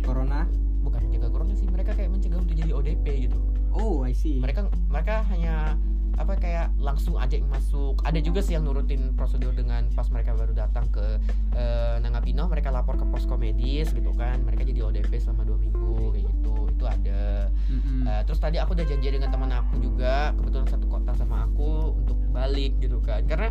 Corona? 0.00 0.48
Bukan 0.84 1.00
mencegah 1.08 1.28
corona 1.32 1.52
sih 1.56 1.64
mereka 1.68 1.96
kayak 1.96 2.12
mencegah 2.12 2.40
untuk 2.40 2.56
jadi 2.56 2.72
ODP 2.72 3.28
gitu. 3.28 3.40
Oh 3.72 4.04
I 4.04 4.16
see. 4.16 4.40
Mereka 4.40 4.68
mereka 4.88 5.24
hanya 5.32 5.76
apa 6.14 6.38
kayak 6.38 6.74
langsung 6.78 7.18
aja 7.18 7.34
yang 7.36 7.50
masuk. 7.50 7.98
Ada 8.06 8.22
juga 8.22 8.40
sih 8.40 8.54
yang 8.54 8.64
nurutin 8.64 9.12
prosedur 9.18 9.52
dengan 9.52 9.90
pas 9.92 10.06
mereka 10.10 10.34
baru 10.34 10.54
datang 10.54 10.86
ke 10.90 11.18
eh, 11.54 11.96
Nangapino 12.00 12.46
mereka 12.46 12.70
lapor 12.70 12.98
ke 12.98 13.06
posko 13.08 13.34
medis 13.34 13.90
gitu 13.90 14.14
kan. 14.14 14.42
Mereka 14.46 14.62
jadi 14.66 14.80
ODP 14.86 15.12
selama 15.18 15.42
dua 15.46 15.58
minggu 15.58 16.14
kayak 16.14 16.24
gitu. 16.30 16.54
Itu 16.70 16.84
ada. 16.86 17.50
Mm-mm. 17.70 18.06
Eh, 18.06 18.22
terus 18.26 18.38
tadi 18.38 18.56
aku 18.62 18.78
udah 18.78 18.86
janji 18.86 19.08
dengan 19.10 19.30
teman 19.30 19.50
aku 19.50 19.80
juga 19.82 20.32
kebetulan 20.38 20.66
satu 20.70 20.86
kota 20.86 21.12
sama 21.18 21.46
aku 21.50 21.98
untuk 21.98 22.18
balik 22.30 22.78
gitu 22.78 23.02
kan. 23.02 23.26
Karena 23.26 23.50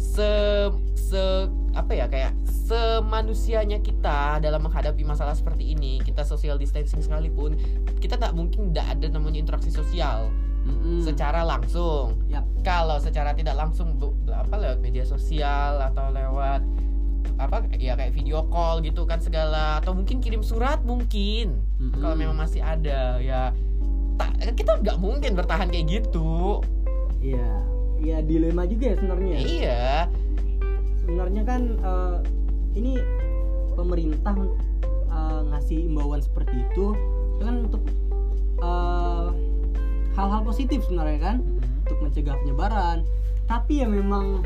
se 0.00 0.30
se 0.96 1.22
apa 1.76 1.92
ya 1.92 2.08
kayak 2.08 2.32
semanusianya 2.48 3.84
kita 3.84 4.40
dalam 4.40 4.64
menghadapi 4.64 5.04
masalah 5.04 5.36
seperti 5.36 5.76
ini 5.76 6.00
kita 6.00 6.24
social 6.24 6.56
distancing 6.56 7.04
sekalipun 7.04 7.54
kita 8.00 8.16
tak 8.16 8.32
mungkin 8.32 8.72
tidak 8.72 8.96
ada 8.96 9.06
namanya 9.12 9.44
interaksi 9.44 9.68
sosial 9.68 10.32
Mm-mm. 10.70 11.02
secara 11.02 11.42
langsung. 11.42 12.22
Yap. 12.30 12.46
kalau 12.60 13.00
secara 13.00 13.32
tidak 13.32 13.56
langsung 13.56 13.96
bu- 13.96 14.12
apa 14.28 14.52
lewat 14.54 14.78
media 14.78 15.00
sosial 15.02 15.80
atau 15.80 16.12
lewat 16.12 16.60
apa 17.40 17.64
ya 17.72 17.96
kayak 17.96 18.12
video 18.12 18.44
call 18.48 18.80
gitu 18.80 19.02
kan 19.04 19.18
segala. 19.18 19.80
Atau 19.80 19.96
mungkin 19.96 20.20
kirim 20.20 20.40
surat 20.40 20.84
mungkin. 20.84 21.60
Mm-mm. 21.80 21.98
kalau 21.98 22.14
memang 22.14 22.36
masih 22.38 22.60
ada 22.60 23.16
ya. 23.18 23.50
Tak 24.20 24.52
kita 24.52 24.76
nggak 24.78 25.00
mungkin 25.00 25.32
bertahan 25.32 25.72
kayak 25.72 25.88
gitu. 25.88 26.60
Iya. 27.18 27.48
Iya 28.00 28.16
dilema 28.20 28.64
juga 28.64 28.92
ya 28.92 28.96
sebenarnya. 28.96 29.36
Iya. 29.40 29.82
Sebenarnya 31.00 31.42
kan 31.44 31.62
eh, 31.80 32.16
ini 32.76 33.00
pemerintah 33.72 34.36
eh, 35.08 35.40
ngasih 35.48 35.88
imbauan 35.88 36.20
seperti 36.20 36.60
itu. 36.60 36.92
Kan 37.40 37.72
untuk 37.72 37.82
eh, 38.60 39.28
hal-hal 40.14 40.40
positif 40.42 40.82
sebenarnya 40.86 41.18
kan 41.20 41.36
untuk 41.86 41.98
mencegah 42.02 42.36
penyebaran. 42.42 43.06
Tapi 43.46 43.82
ya 43.82 43.88
memang 43.90 44.42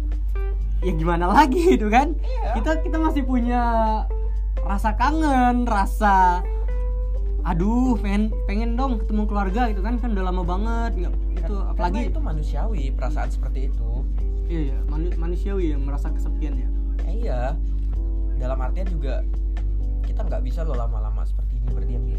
ya 0.86 0.92
gimana 0.92 1.28
lagi 1.28 1.76
itu 1.76 1.88
kan? 1.88 2.16
Iya. 2.20 2.60
kita 2.60 2.70
kita 2.84 2.96
masih 3.00 3.22
punya 3.24 3.62
rasa 4.64 4.96
kangen 4.96 5.68
rasa 5.68 6.40
aduh 7.44 8.00
pengen 8.00 8.32
pengen 8.48 8.72
dong 8.72 8.96
ketemu 9.04 9.22
keluarga 9.28 9.68
gitu 9.68 9.84
kan? 9.84 10.00
Kan 10.00 10.16
udah 10.16 10.24
lama 10.32 10.42
banget 10.44 10.92
nggak 11.04 11.12
itu 11.12 11.54
Karena 11.54 11.70
apalagi 11.76 12.00
itu 12.08 12.20
manusiawi 12.20 12.82
perasaan 12.96 13.28
seperti 13.28 13.68
itu. 13.68 13.90
Iya 14.44 14.60
iya, 14.72 14.78
manu- 14.92 15.16
manusiawi 15.16 15.72
yang 15.72 15.84
merasa 15.88 16.12
kesepian 16.12 16.56
ya. 16.56 16.68
Eh, 17.08 17.24
iya. 17.24 17.56
Dalam 18.36 18.60
artian 18.60 18.88
juga 18.92 19.24
kita 20.04 20.20
nggak 20.20 20.42
bisa 20.44 20.62
loh 20.68 20.76
lama-lama 20.76 21.24
seperti 21.26 21.58
ini 21.58 21.68
berdiam 21.72 22.02
diri 22.06 22.13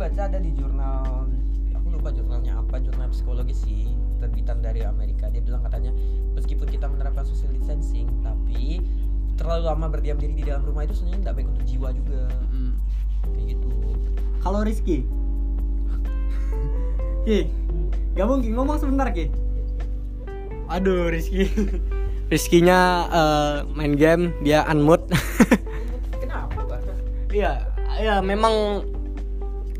baca 0.00 0.32
ada 0.32 0.40
di 0.40 0.48
jurnal 0.56 1.28
aku 1.76 1.86
lupa 1.92 2.08
jurnalnya 2.08 2.56
apa 2.56 2.80
jurnal 2.80 3.12
psikologi 3.12 3.52
sih 3.52 3.84
terbitan 4.16 4.64
dari 4.64 4.80
Amerika. 4.80 5.28
Dia 5.28 5.44
bilang 5.44 5.60
katanya 5.60 5.92
meskipun 6.32 6.64
kita 6.72 6.88
menerapkan 6.88 7.28
social 7.28 7.52
distancing 7.52 8.08
tapi 8.24 8.80
terlalu 9.36 9.68
lama 9.68 9.86
berdiam 9.92 10.16
diri 10.16 10.40
di 10.40 10.44
dalam 10.48 10.64
rumah 10.64 10.88
itu 10.88 10.96
sebenarnya 10.96 11.20
tidak 11.28 11.34
baik 11.36 11.48
untuk 11.52 11.64
jiwa 11.68 11.88
juga. 11.92 12.22
Mm. 12.48 12.72
kayak 13.20 13.46
gitu. 13.52 13.68
Halo 14.40 14.64
Rizky. 14.64 15.04
Ki 17.28 17.38
Gabung 18.16 18.40
Ki 18.40 18.56
ngomong 18.56 18.80
sebentar 18.80 19.12
Ki. 19.12 19.28
Aduh 20.72 21.12
Rizky. 21.12 21.44
Rizkynya 22.32 23.10
eh, 23.12 23.56
main 23.76 24.00
game 24.00 24.32
Dia 24.40 24.64
unmute. 24.64 25.12
Kenapa 26.24 26.64
Pak? 26.64 26.80
Iya 27.36 27.68
ya 28.00 28.24
memang 28.24 28.80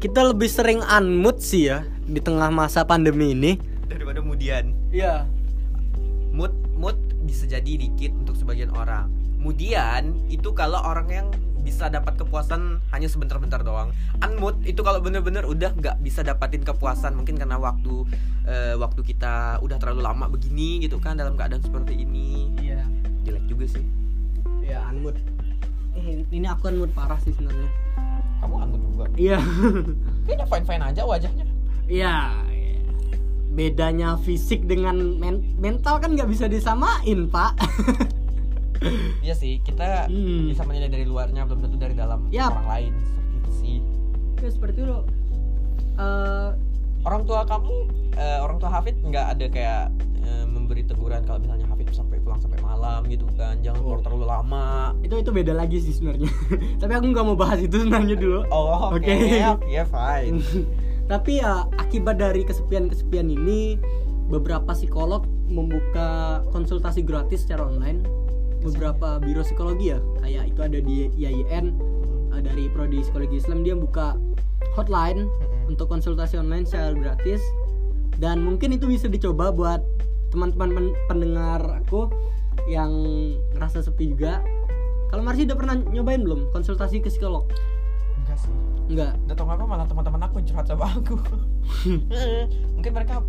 kita 0.00 0.24
lebih 0.24 0.48
sering 0.48 0.80
unmood 0.82 1.38
sih 1.38 1.68
ya 1.68 1.84
di 2.02 2.18
tengah 2.18 2.48
masa 2.50 2.82
pandemi 2.82 3.32
ini. 3.32 3.52
daripada 3.84 4.22
kemudian 4.22 4.70
Iya. 4.88 5.26
mood 6.30 6.54
mood 6.72 6.94
bisa 7.20 7.44
jadi 7.44 7.66
dikit 7.76 8.14
untuk 8.16 8.32
sebagian 8.32 8.70
orang 8.70 9.10
kemudian 9.34 10.14
itu 10.26 10.50
kalau 10.52 10.78
orang 10.78 11.08
yang 11.10 11.26
bisa 11.60 11.86
dapat 11.86 12.16
kepuasan 12.16 12.80
hanya 12.88 13.04
sebentar-bentar 13.04 13.60
doang 13.60 13.90
unmood 14.16 14.56
itu 14.62 14.80
kalau 14.80 15.02
bener-bener 15.02 15.42
udah 15.42 15.74
nggak 15.74 16.00
bisa 16.00 16.22
dapatin 16.22 16.62
kepuasan 16.62 17.12
mungkin 17.12 17.34
karena 17.34 17.58
waktu 17.58 18.06
eh, 18.46 18.74
waktu 18.74 19.02
kita 19.02 19.58
udah 19.58 19.76
terlalu 19.76 20.00
lama 20.00 20.30
begini 20.30 20.80
gitu 20.80 20.96
kan 20.96 21.18
dalam 21.18 21.34
keadaan 21.34 21.60
seperti 21.60 21.98
ini 21.98 22.48
Iya. 22.56 22.86
jelek 23.22 23.44
juga 23.46 23.66
sih 23.68 23.84
Ya 24.62 24.86
unmood. 24.86 25.18
Eh, 25.92 26.22
ini 26.24 26.46
aku 26.46 26.70
unmood 26.70 26.94
parah 26.94 27.18
sih 27.18 27.34
sebenarnya. 27.34 27.66
Kamu 28.40 28.54
unmood 28.58 28.82
juga 28.84 29.04
Iya. 29.14 29.38
kayaknya 30.24 30.46
fine 30.46 30.64
fine 30.64 30.82
aja 30.84 31.02
wajahnya 31.04 31.46
Iya. 31.86 32.14
Bedanya 33.50 34.14
fisik 34.16 34.62
dengan 34.64 34.94
men- 35.16 35.42
mental 35.56 35.98
kan 35.98 36.14
nggak 36.14 36.30
bisa 36.30 36.46
disamain, 36.46 37.26
Pak. 37.26 37.58
iya 39.20 39.34
sih 39.34 39.60
kita 39.60 40.06
Hmm. 40.06 40.48
bisa 40.48 40.62
menilai 40.62 40.88
dari 40.88 41.04
luarnya 41.04 41.44
belum 41.44 41.60
tentu 41.60 41.76
dari 41.76 41.92
dalam 41.92 42.30
Yap. 42.30 42.54
orang 42.54 42.68
lain 42.70 42.92
seperti 42.96 43.34
itu 43.34 43.50
sih 43.52 43.76
ya 44.38 44.48
seperti 44.48 44.78
itu. 44.80 44.98
Eh, 45.94 46.48
orang 47.02 47.22
tua 47.24 47.44
kamu 47.44 47.74
eh, 48.14 48.38
orang 48.40 48.56
tua 48.56 48.70
Hafid 48.70 48.96
nggak 49.02 49.26
ada 49.30 49.46
kayak 49.46 49.84
eh, 50.20 50.44
memberi 50.44 50.82
teguran 50.82 51.22
kalau 51.22 51.38
misalnya 51.38 51.66
Hafid 51.66 51.90
sampai 51.90 52.18
pulang 52.18 52.38
sampai 52.38 52.60
malam 52.60 53.04
gitu 53.06 53.24
kan 53.34 53.58
jangan 53.60 53.80
keluar 53.80 53.98
Oh. 53.98 54.04
terlalu 54.04 54.26
lama 54.26 54.94
itu 55.00 55.14
itu 55.16 55.30
beda 55.30 55.52
lagi 55.52 55.78
sih 55.78 55.92
sebenarnya. 55.92 56.30
Tapi 56.80 56.92
aku 56.92 57.06
nggak 57.08 57.24
mau 57.24 57.36
bahas 57.36 57.58
itu 57.58 57.76
sebenarnya 57.76 58.16
dulu. 58.16 58.40
oh 58.48 58.90
oke 58.90 59.00
Oke. 59.00 59.14
oke 59.42 59.68
fine 59.86 60.38
Tapi 61.10 61.42
ya 61.42 61.66
akibat 61.74 62.16
dari 62.16 62.46
kesepian-kesepian 62.46 63.26
ini 63.26 63.74
beberapa 64.30 64.70
psikolog 64.70 65.26
membuka 65.50 66.38
konsultasi 66.48 67.02
gratis 67.02 67.42
secara 67.42 67.66
online. 67.66 68.06
Beberapa 68.60 69.18
biro 69.18 69.42
psikologi 69.42 69.90
ya, 69.90 69.98
kayak 70.20 70.54
itu 70.54 70.60
ada 70.62 70.78
di 70.78 71.10
IAIN 71.16 71.74
eh, 72.30 72.40
dari 72.40 72.70
prodi 72.70 73.00
psikologi 73.00 73.42
Islam 73.42 73.64
dia 73.64 73.74
buka 73.74 74.14
hotline 74.76 75.26
Mm-mm. 75.26 75.66
untuk 75.66 75.90
konsultasi 75.90 76.36
online 76.36 76.62
secara 76.62 76.94
gratis 76.94 77.42
dan 78.16 78.44
mungkin 78.44 78.70
itu 78.70 78.86
bisa 78.86 79.08
dicoba 79.08 79.50
buat 79.50 79.80
teman-teman 80.30 80.68
pen- 80.72 80.96
pendengar 81.06 81.60
aku 81.76 82.08
yang 82.64 82.90
ngerasa 83.52 83.82
sepi 83.82 84.10
juga. 84.10 84.40
Kalau 85.08 85.20
Marsi 85.20 85.42
udah 85.42 85.54
pernah 85.54 85.74
nyobain 85.76 86.20
belum 86.20 86.50
konsultasi 86.50 86.98
ke 86.98 87.08
psikolog? 87.08 87.50
enggak 88.16 88.38
sih 88.38 88.52
Enggak. 88.86 89.12
udah 89.20 89.34
tau 89.34 89.46
apa 89.48 89.64
malah 89.64 89.84
teman-teman 89.84 90.22
aku 90.22 90.38
curhat 90.40 90.64
sama 90.64 90.86
aku 90.88 91.14
mungkin 92.74 92.92
mereka 92.92 93.22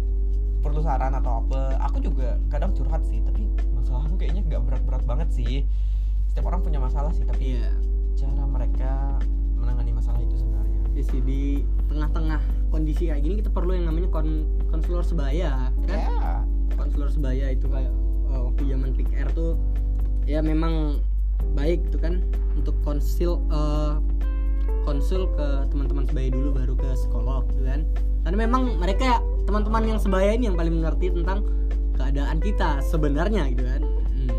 perlu 0.60 0.78
saran 0.80 1.14
atau 1.14 1.42
apa 1.42 1.74
aku 1.82 1.98
juga 2.02 2.38
kadang 2.48 2.70
curhat 2.72 3.02
sih 3.02 3.18
tapi 3.20 3.46
masalahku 3.72 4.14
kayaknya 4.16 4.42
nggak 4.44 4.62
berat-berat 4.62 5.04
banget 5.04 5.30
sih 5.32 5.66
setiap 6.28 6.48
orang 6.48 6.62
punya 6.62 6.78
masalah 6.78 7.10
sih 7.10 7.24
tapi 7.24 7.58
Iya. 7.58 7.74
cara 8.16 8.44
mereka 8.44 9.18
menangani 9.56 9.92
masalah 9.92 10.20
itu 10.20 10.36
sebenarnya 10.36 10.82
Di 10.92 11.02
sini 11.02 11.22
di 11.24 11.42
tengah-tengah 11.88 12.42
kondisi 12.70 13.08
kayak 13.08 13.22
gini 13.22 13.34
kita 13.38 13.50
perlu 13.50 13.74
yang 13.74 13.86
namanya 13.86 14.10
kon 14.12 14.30
konselor 14.68 15.02
sebaya 15.02 15.70
kan? 15.82 15.90
ya 15.90 16.46
Konselor 16.82 17.14
sebaya 17.14 17.54
itu 17.54 17.70
kayak 17.70 17.94
eh, 18.34 18.42
waktu 18.42 18.62
zaman 18.74 18.90
Pick 18.98 19.14
Air 19.14 19.30
tuh 19.38 19.54
ya 20.26 20.42
memang 20.42 20.98
baik 21.54 21.86
gitu 21.90 22.02
kan 22.02 22.26
untuk 22.58 22.74
konsil 22.82 23.38
eh, 23.54 24.02
konsul 24.82 25.30
ke 25.38 25.70
teman-teman 25.70 26.10
sebaya 26.10 26.34
dulu 26.34 26.50
baru 26.58 26.74
ke 26.74 26.90
psikolog 26.98 27.46
gitu 27.54 27.70
kan. 27.70 27.86
Karena 28.26 28.38
memang 28.50 28.82
mereka 28.82 29.04
ya 29.06 29.18
teman-teman 29.46 29.94
yang 29.94 30.00
sebaya 30.02 30.34
ini 30.34 30.50
yang 30.50 30.58
paling 30.58 30.74
mengerti 30.82 31.14
tentang 31.14 31.46
keadaan 31.94 32.42
kita 32.42 32.82
sebenarnya 32.90 33.46
gitu 33.54 33.62
kan. 33.62 33.82
Hmm, 33.86 34.34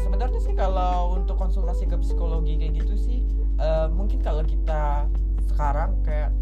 sebenarnya 0.00 0.40
sih 0.40 0.56
kalau 0.56 1.20
untuk 1.20 1.36
konsultasi 1.36 1.84
ke 1.84 2.00
psikologi 2.00 2.56
kayak 2.56 2.80
gitu 2.80 2.94
sih 2.96 3.20
eh, 3.60 3.86
mungkin 3.92 4.24
kalau 4.24 4.40
kita 4.40 5.04
sekarang 5.52 6.00
kayak 6.00 6.32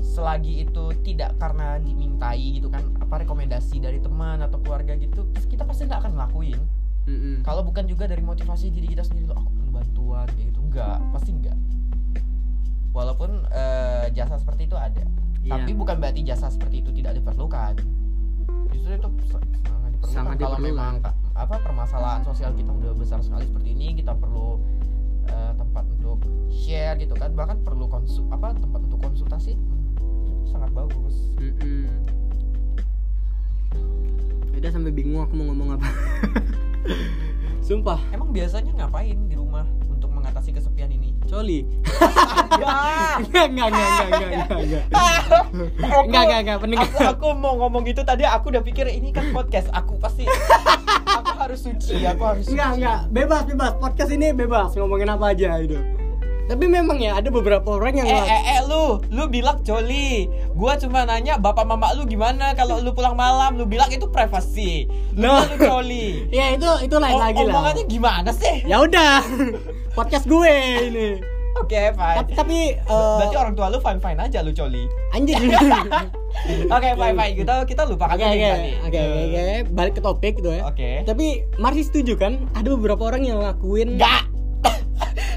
selagi 0.00 0.62
itu 0.62 0.84
tidak 1.02 1.36
karena 1.36 1.76
dimintai 1.76 2.38
gitu 2.54 2.66
kan 2.66 2.82
apa 2.98 3.22
rekomendasi 3.22 3.78
dari 3.78 3.98
teman 3.98 4.38
atau 4.38 4.58
keluarga 4.58 4.94
gitu 4.94 5.22
kita 5.46 5.62
pasti 5.62 5.84
nggak 5.84 6.00
akan 6.00 6.12
ngelakuin 6.14 6.60
Mm-mm. 7.04 7.36
kalau 7.40 7.62
bukan 7.62 7.84
juga 7.84 8.04
dari 8.04 8.20
motivasi 8.20 8.68
diri 8.68 8.88
kita 8.88 9.02
sendiri 9.02 9.26
loh 9.26 9.38
aku 9.38 9.50
perlu 9.50 9.70
bantuan 9.72 10.26
kayak 10.28 10.46
gitu 10.46 10.60
enggak 10.60 10.98
pasti 11.10 11.30
enggak 11.32 11.56
walaupun 12.90 13.30
eh, 13.48 14.06
jasa 14.12 14.36
seperti 14.36 14.66
itu 14.66 14.76
ada 14.76 15.04
Iya. 15.38 15.54
tapi 15.54 15.70
bukan 15.72 15.96
berarti 15.96 16.20
jasa 16.22 16.46
seperti 16.46 16.82
itu 16.82 16.90
tidak 16.92 17.14
diperlukan 17.14 17.78
justru 18.68 18.90
itu 18.92 19.08
sa- 19.24 19.40
sangat 19.62 19.90
diperlukan 19.94 20.12
Sangat 20.12 20.34
kalau 20.36 20.56
diperlukan. 20.58 20.60
memang 20.60 20.94
apa 21.32 21.56
permasalahan 21.58 22.20
sosial 22.22 22.52
kita 22.52 22.68
udah 22.68 22.92
besar 22.92 23.22
sekali 23.22 23.46
seperti 23.46 23.70
ini 23.70 23.94
kita 23.94 24.12
perlu 24.12 24.58
eh, 25.24 25.52
tempat 25.54 25.84
untuk 25.88 26.18
share 26.50 26.98
gitu 26.98 27.14
kan 27.14 27.32
bahkan 27.32 27.56
perlu 27.58 27.86
konsul 27.86 28.26
apa 28.28 28.50
tempat 28.52 28.80
untuk 28.82 28.98
konsultasi 28.98 29.54
sangat 30.48 30.70
bagus 30.72 31.14
Mm-mm. 31.38 31.86
Udah 34.58 34.74
sampai 34.74 34.90
bingung 34.90 35.22
aku 35.22 35.38
mau 35.38 35.54
ngomong 35.54 35.78
apa. 35.78 35.86
Sumpah, 37.66 38.02
emang 38.10 38.34
biasanya 38.34 38.74
ngapain 38.74 39.14
di 39.30 39.38
rumah 39.38 39.62
untuk 39.86 40.10
mengatasi 40.10 40.50
kesepian 40.50 40.90
ini 40.90 41.14
coli. 41.30 41.62
ya 42.62 42.74
Enggak, 43.22 43.46
enggak, 43.54 43.66
enggak, 43.70 43.70
enggak, 43.70 43.88
enggak, 44.02 44.30
enggak, 44.34 44.58
enggak. 44.58 44.84
Enggak, 45.78 46.22
enggak, 46.26 46.40
enggak, 46.42 46.58
pendengar. 46.58 46.88
aku, 46.90 46.98
aku 47.06 47.26
mau 47.38 47.54
ngomong 47.54 47.86
gitu 47.86 48.02
tadi 48.02 48.26
aku 48.26 48.50
udah 48.50 48.62
pikir 48.66 48.90
ini 48.90 49.14
kan 49.14 49.30
podcast 49.30 49.70
aku 49.70 49.94
pasti 50.02 50.26
aku 51.22 51.32
harus 51.38 51.60
suci 51.62 52.02
aku 52.02 52.22
harus 52.26 52.42
suci 52.50 52.58
Enggak, 52.58 52.70
enggak, 52.82 52.98
bebas, 53.14 53.42
bebas. 53.46 53.72
Podcast 53.78 54.10
ini 54.10 54.34
bebas 54.34 54.74
ngomongin 54.74 55.14
apa 55.14 55.38
aja 55.38 55.54
gitu. 55.62 55.78
Tapi 56.48 56.64
memang 56.64 56.96
ya 56.96 57.12
ada 57.14 57.28
beberapa 57.28 57.68
orang 57.70 57.92
yang 57.94 58.08
eh 58.08 58.16
eh 58.18 58.42
eh 58.50 58.60
lu 58.64 59.04
lu 59.06 59.24
bilang 59.26 59.60
joli 59.60 60.24
gua 60.50 60.74
cuma 60.74 61.04
nanya 61.04 61.36
bapak 61.36 61.62
mama 61.62 61.92
lu 61.92 62.02
gimana 62.02 62.52
kalau 62.52 62.78
lu 62.78 62.90
pulang 62.90 63.12
malam 63.12 63.54
lu 63.54 63.64
bilang 63.64 63.88
itu 63.88 64.04
privasi 64.06 64.88
lu 65.12 65.22
No. 65.22 65.36
bilang 65.36 65.48
lu 65.50 65.56
joli 65.60 66.06
Ya 66.32 66.50
itu 66.50 66.64
itu 66.80 66.96
lain 66.96 67.12
O- 67.12 67.20
lagi 67.20 67.42
lah. 67.42 67.52
omongannya 67.52 67.84
gimana 67.84 68.30
sih 68.30 68.64
Ya 68.64 68.80
udah. 68.80 69.20
Podcast 69.94 70.24
gue 70.24 70.54
ini. 70.86 71.08
oke 71.54 71.74
fine 71.90 72.16
Tapi 72.16 72.32
tapi 72.32 72.58
eh, 72.76 73.16
berarti 73.18 73.36
orang 73.36 73.52
tua 73.52 73.66
lu 73.66 73.78
fine 73.78 73.98
fine 73.98 74.16
aja 74.18 74.38
lu 74.40 74.50
coli 74.50 74.88
anjing. 75.10 75.52
oke 76.70 76.88
fine 76.94 77.14
fine 77.14 77.34
kita 77.36 77.54
kita 77.66 77.82
lupakan 77.84 78.14
ini 78.14 78.24
oke 78.24 78.48
tadi. 78.48 78.70
oke 78.78 79.00
oke 79.02 79.20
oke. 79.26 79.44
balik 79.74 79.92
ke 79.92 80.00
topik 80.00 80.32
gitu 80.34 80.48
ya. 80.50 80.62
oke 80.64 80.90
Tapi 81.04 81.26
Marsi 81.56 81.82
setuju 81.82 82.14
kan? 82.14 82.40
Ada 82.52 82.72
beberapa 82.72 83.04
orang 83.04 83.22
yang 83.22 83.38
lakuin 83.38 83.94
enggak 83.94 84.24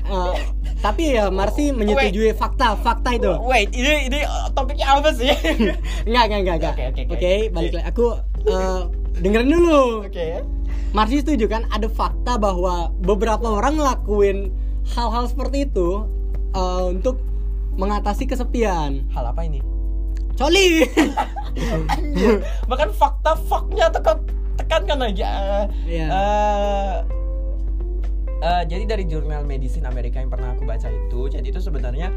Eh, 0.03 0.33
tapi 0.81 1.13
ya 1.13 1.29
Marsi 1.29 1.69
menyetujui 1.69 2.33
fakta 2.33 2.73
fakta 2.81 3.13
itu. 3.13 3.29
wait 3.45 3.69
ini 3.69 4.09
ini 4.09 4.19
topiknya 4.57 4.97
apa 4.97 5.13
sih 5.13 5.29
Enggak 6.09 6.23
enggak 6.33 6.55
enggak. 6.57 6.73
Oke, 6.73 7.05
oke, 7.05 7.33
balik 7.53 7.71
lagi. 7.77 7.85
Aku 7.93 8.05
eh, 8.49 8.81
dengerin 9.21 9.49
dulu. 9.53 10.09
oke 10.09 10.27
Marsi 10.91 11.21
setuju 11.21 11.45
kan? 11.47 11.69
Ada 11.69 11.87
fakta 11.87 12.35
bahwa 12.41 12.89
beberapa 12.99 13.45
orang 13.45 13.77
ngelakuin 13.77 14.49
hal-hal 14.97 15.29
seperti 15.29 15.69
itu 15.69 16.09
eh, 16.57 16.83
untuk 16.89 17.21
mengatasi 17.77 18.25
kesepian. 18.27 19.05
hal 19.15 19.31
apa 19.31 19.45
ini 19.45 19.61
Coli. 20.35 20.81
Bahkan 22.69 22.89
fakta 22.97 23.37
faknya 23.45 23.93
tekan 23.93 24.17
tekankan 24.57 24.99
aja. 25.13 25.29
Iya. 25.85 26.07
Eh, 26.09 26.95
eh, 28.41 28.63
jadi 28.65 28.83
dari 28.87 29.03
jurnal 29.05 29.43
medicine 29.43 29.85
Amerika 29.85 30.17
yang 30.17 30.27
pernah 30.27 30.51
aku 30.51 30.63
baca 30.63 30.87
itu, 30.87 31.21
jadi 31.27 31.45
itu 31.45 31.59
sebenarnya 31.59 32.09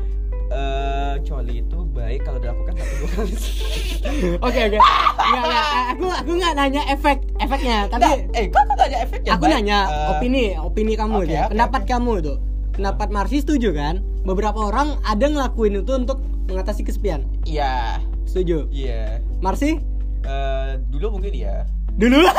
eh 0.46 1.14
coli 1.22 1.60
itu 1.60 1.78
baik 1.86 2.20
kalau 2.22 2.36
dilakukan 2.36 2.72
satu 2.74 2.94
dua 2.98 3.10
kali. 3.14 3.32
Oke 4.46 4.60
oke. 4.62 4.76
Enggak 4.76 5.42
enggak. 5.42 5.64
Aku 5.90 6.06
aku 6.10 6.30
enggak 6.34 6.52
nanya 6.54 6.82
efek 6.86 7.18
efeknya, 7.38 7.88
tapi 7.88 8.04
Nggak, 8.04 8.18
eh 8.34 8.44
kok 8.46 8.60
aku 8.60 8.74
tanya 8.74 8.98
efeknya? 9.00 9.30
aku 9.32 9.42
baik? 9.42 9.54
nanya 9.54 9.78
Eh, 9.80 10.10
opini 10.10 10.44
opini 10.54 10.92
kamu 10.94 11.14
oke, 11.14 11.24
itu. 11.24 11.32
oke, 11.34 11.48
pendapat 11.48 11.80
oke. 11.80 11.88
kamu 11.88 12.12
itu. 12.18 12.34
Pendapat 12.74 13.08
Marsi 13.08 13.36
setuju 13.38 13.70
kan? 13.72 13.94
Beberapa 14.22 14.60
orang 14.60 14.98
ada 15.02 15.24
ngelakuin 15.24 15.78
itu 15.78 15.92
untuk 15.94 16.18
mengatasi 16.44 16.82
kesepian. 16.82 17.24
Iya, 17.44 18.02
Setuju. 18.24 18.68
iya. 18.68 19.24
Marsi? 19.38 19.80
Eh, 20.20 20.70
dulu 20.88 21.16
mungkin 21.16 21.32
ya. 21.32 21.64
Dulu. 21.94 22.20
ya, 22.20 22.34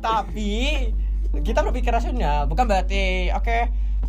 tapi 0.00 0.88
kita 1.32 1.62
berpikir 1.62 1.88
rasional, 1.88 2.44
bukan 2.44 2.66
berarti 2.66 3.30
oke. 3.30 3.58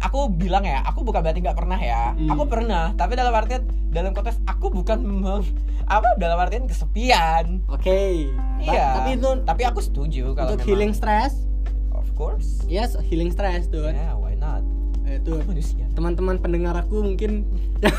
aku 0.02 0.28
bilang 0.28 0.64
ya, 0.64 0.82
aku 0.82 1.02
bukan 1.02 1.22
berarti 1.22 1.40
nggak 1.40 1.54
pernah 1.54 1.78
ya. 1.78 2.12
Hmm. 2.12 2.26
Aku 2.28 2.44
pernah, 2.46 2.90
tapi 2.92 3.14
dalam 3.14 3.30
artian 3.30 3.62
dalam 3.88 4.12
konteks 4.12 4.42
aku 4.44 4.72
bukan 4.72 4.98
meng- 4.98 5.46
apa 5.86 6.08
dalam 6.16 6.36
artian 6.36 6.66
kesepian. 6.66 7.62
Oke. 7.68 8.26
Ba- 8.58 8.66
Iya. 8.66 8.86
Tapi 8.98 9.10
itu 9.14 9.30
tapi 9.44 9.62
aku 9.62 9.78
setuju 9.80 10.34
kalau 10.34 10.50
untuk 10.50 10.58
memang- 10.58 10.68
healing 10.68 10.92
stress. 10.92 11.46
Of 11.92 12.10
course. 12.16 12.66
Yes, 12.66 12.98
healing 13.04 13.30
stress 13.30 13.68
tuh. 13.68 13.86
Yeah, 13.86 14.16
why 14.16 14.34
not? 14.34 14.66
Eh, 15.04 15.18
itu 15.18 15.38
manusia 15.44 15.86
teman-teman 15.92 16.40
pendengar 16.40 16.74
aku 16.74 17.04
mungkin 17.04 17.44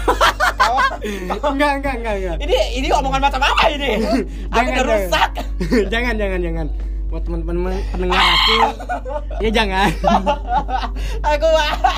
enggak 1.03 1.73
enggak 1.77 1.95
enggak 1.95 2.15
enggak 2.17 2.37
ini 2.41 2.57
ini 2.75 2.89
omongan 2.89 3.21
macam 3.21 3.43
apa 3.43 3.69
ini 3.69 3.89
aku 3.99 4.09
Jangan, 4.49 4.65
udah 4.65 4.73
jangan. 4.73 4.85
rusak 4.89 5.31
jangan 5.93 6.15
jangan 6.17 6.41
jangan 6.41 6.67
buat 7.12 7.22
teman-teman 7.22 7.61
pendengar 7.92 8.16
aku 8.16 8.57
ya 9.38 9.51
jangan 9.53 9.88
aku 11.37 11.48
apa 11.53 11.92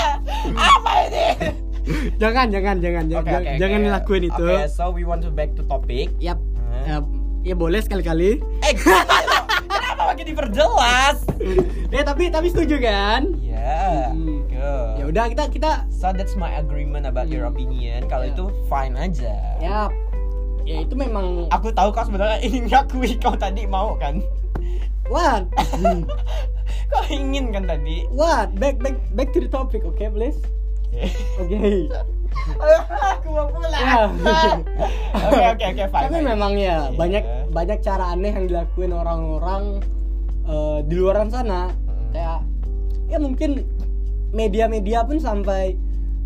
ini 1.07 1.27
jangan 2.17 2.47
jangan 2.51 2.77
jangan 2.81 3.05
Oke, 3.05 3.13
jangan 3.15 3.41
oke, 3.41 3.53
jangan 3.57 3.79
oke. 3.79 3.85
ngelakuin 3.87 4.23
itu 4.27 4.47
Oke, 4.51 4.67
so 4.67 4.91
we 4.91 5.07
want 5.07 5.21
to 5.21 5.31
back 5.31 5.55
to 5.55 5.63
topic 5.65 6.11
Yap. 6.19 6.43
Hmm. 6.59 6.83
ya, 6.85 6.97
ya 7.45 7.55
boleh 7.55 7.79
sekali-kali 7.79 8.43
eh 8.61 8.73
kenapa 8.81 10.03
makin 10.05 10.27
diperjelas 10.27 11.23
ya 11.89 12.03
tapi 12.03 12.27
tapi 12.29 12.51
setuju 12.51 12.77
kan 12.81 13.23
ya 13.39 14.11
Hmm. 14.11 14.45
good. 14.47 14.93
ya 14.97 15.05
udah 15.07 15.25
kita 15.29 15.45
kita 15.49 15.71
so 15.89 16.11
that's 16.11 16.35
my 16.35 16.51
agreement 16.55 17.05
about 17.05 17.29
your 17.29 17.45
Hmm. 17.45 17.55
opinion 17.55 18.03
kalau 18.05 18.27
Ya. 18.27 18.33
itu 18.33 18.45
fine 18.67 18.95
aja 18.95 19.33
ya 19.59 19.81
ya 20.65 20.77
itu 20.81 20.95
memang 20.95 21.47
aku 21.49 21.71
tahu 21.71 21.93
kau 21.93 22.03
sebenarnya 22.03 22.41
ingin 22.41 22.67
ngakui 22.67 23.15
kau 23.17 23.37
tadi 23.37 23.63
mau 23.63 23.95
kan 23.95 24.19
what? 25.09 25.49
Kau 26.93 27.05
ingin 27.09 27.51
kan 27.51 27.65
tadi? 27.67 28.05
What? 28.13 28.55
Back 28.57 28.81
back 28.81 28.97
back 29.17 29.29
to 29.35 29.41
the 29.41 29.51
topic 29.51 29.83
okay 29.85 30.09
please? 30.13 30.39
Oke 31.41 31.91
aku 33.15 33.29
mau 33.31 33.47
pulang. 33.51 34.11
Oke 35.15 35.43
oke 35.55 35.65
oke 35.65 35.85
fine 35.87 36.05
tapi 36.11 36.19
memang 36.21 36.53
ya 36.59 36.91
Iya. 36.91 36.99
banyak 36.99 37.25
banyak 37.55 37.79
cara 37.81 38.11
aneh 38.15 38.33
yang 38.35 38.47
dilakuin 38.51 38.93
orang-orang 38.93 39.81
eh, 40.45 40.79
di 40.85 40.95
luaran 40.99 41.31
sana. 41.31 41.71
Mm. 41.71 42.11
kayak 42.15 42.41
ya 43.11 43.19
mungkin 43.19 43.51
media-media 44.35 45.07
pun 45.07 45.19
sampai 45.23 45.79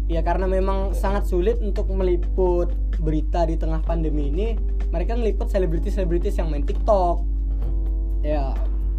ya 0.08 0.24
karena 0.24 0.48
memang 0.48 0.96
sangat 0.96 1.28
sulit 1.28 1.60
untuk 1.60 1.88
meliput 1.92 2.72
berita 2.96 3.44
di 3.44 3.60
tengah 3.60 3.84
pandemi 3.84 4.32
ini 4.32 4.56
mereka 4.88 5.12
ngeliput 5.12 5.52
selebritis-selebritis 5.52 6.40
yang 6.40 6.48
main 6.48 6.64
TikTok. 6.64 7.20
Mm. 7.20 8.24
ya 8.24 8.56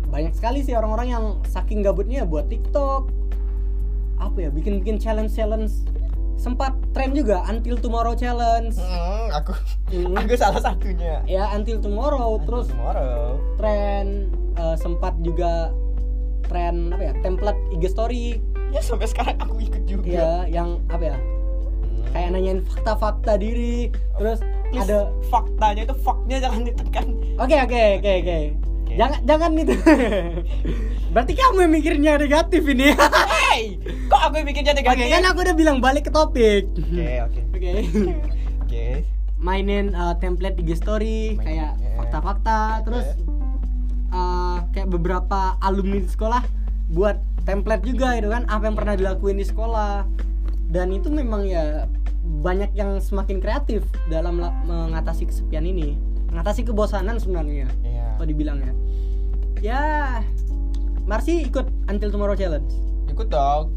banyak 0.10 0.34
sekali 0.34 0.60
sih 0.60 0.74
orang-orang 0.74 1.08
yang 1.10 1.26
saking 1.46 1.80
gabutnya 1.80 2.26
buat 2.26 2.50
TikTok. 2.50 3.10
Apa 4.18 4.38
ya 4.38 4.50
bikin-bikin 4.50 4.98
challenge-challenge. 4.98 5.72
Sempat 6.36 6.72
tren 6.92 7.12
juga 7.12 7.44
until 7.46 7.76
tomorrow 7.76 8.16
challenge. 8.16 8.76
Hmm, 8.76 9.28
aku 9.30 9.52
Hmm. 9.92 10.16
aku 10.16 10.34
salah 10.36 10.60
satunya. 10.60 11.20
Ya 11.26 11.52
until 11.52 11.78
tomorrow 11.78 12.40
terus 12.42 12.68
tomorrow. 12.68 13.36
tren 13.56 14.28
eh, 14.56 14.76
sempat 14.76 15.16
juga 15.20 15.72
tren 16.46 16.90
apa 16.90 17.04
ya 17.06 17.14
template 17.20 17.60
IG 17.72 17.84
story. 17.88 18.26
Ya 18.72 18.80
sampai 18.80 19.08
sekarang 19.08 19.36
aku 19.38 19.60
ikut 19.60 19.84
juga. 19.84 20.08
Ya 20.08 20.32
yang 20.50 20.80
apa 20.88 21.12
ya 21.12 21.18
Hmm. 21.20 22.08
kayak 22.10 22.30
nanyain 22.32 22.60
fakta-fakta 22.66 23.36
diri. 23.36 23.92
Terus 24.16 24.40
Please, 24.70 24.86
ada 24.86 25.10
faktanya 25.28 25.82
itu 25.84 25.96
faknya 25.98 26.38
jangan 26.40 26.62
ditekan. 26.64 27.06
Oke 27.36 27.56
oke 27.58 27.82
oke 28.00 28.12
oke 28.22 28.38
Oke. 28.90 28.98
jangan 28.98 29.20
jangan 29.22 29.52
itu 29.54 29.74
berarti 31.14 31.34
kamu 31.34 31.58
yang 31.62 31.74
mikirnya 31.74 32.12
negatif 32.18 32.62
ini. 32.66 32.90
Hey 33.30 33.78
kok 34.10 34.18
aku 34.20 34.34
yang 34.42 34.48
bikinnya 34.50 34.74
oke 34.74 34.82
negatif? 34.82 35.06
kan 35.08 35.24
aku 35.26 35.40
udah 35.46 35.56
bilang 35.56 35.78
balik 35.78 36.10
ke 36.10 36.12
topik. 36.12 36.66
Oke 36.74 37.10
oke. 37.22 37.40
Oke. 37.54 37.72
Oke. 38.66 38.86
Mainin 39.38 39.94
uh, 39.94 40.18
template 40.18 40.58
IG 40.58 40.74
story 40.76 41.38
Main- 41.38 41.46
kayak 41.46 41.72
ya. 41.78 41.90
fakta-fakta 41.96 42.82
terus 42.82 43.06
uh, 44.10 44.66
kayak 44.70 44.90
beberapa 44.90 45.54
alumni 45.62 46.02
di 46.02 46.10
sekolah 46.10 46.42
buat 46.90 47.22
template 47.46 47.86
juga 47.86 48.18
itu 48.18 48.28
kan 48.28 48.50
apa 48.50 48.66
yang 48.66 48.76
pernah 48.76 48.98
dilakuin 48.98 49.38
di 49.38 49.46
sekolah. 49.46 50.10
Dan 50.66 50.94
itu 50.94 51.10
memang 51.10 51.46
ya 51.46 51.86
banyak 52.22 52.74
yang 52.74 52.98
semakin 52.98 53.38
kreatif 53.38 53.82
dalam 54.06 54.38
la- 54.38 54.54
mengatasi 54.66 55.26
kesepian 55.26 55.66
ini 55.66 55.98
mengatasi 56.30 56.62
kebosanan 56.62 57.18
sebenarnya. 57.18 57.66
Iya. 57.82 57.89
Kalau 58.20 58.28
dibilang 58.28 58.60
ya 58.60 58.74
ya 59.64 59.84
Marsi 61.10 61.42
ikut 61.42 61.66
Until 61.90 62.14
Tomorrow 62.14 62.38
Challenge. 62.38 62.70
Ikut 63.10 63.34
dong. 63.34 63.74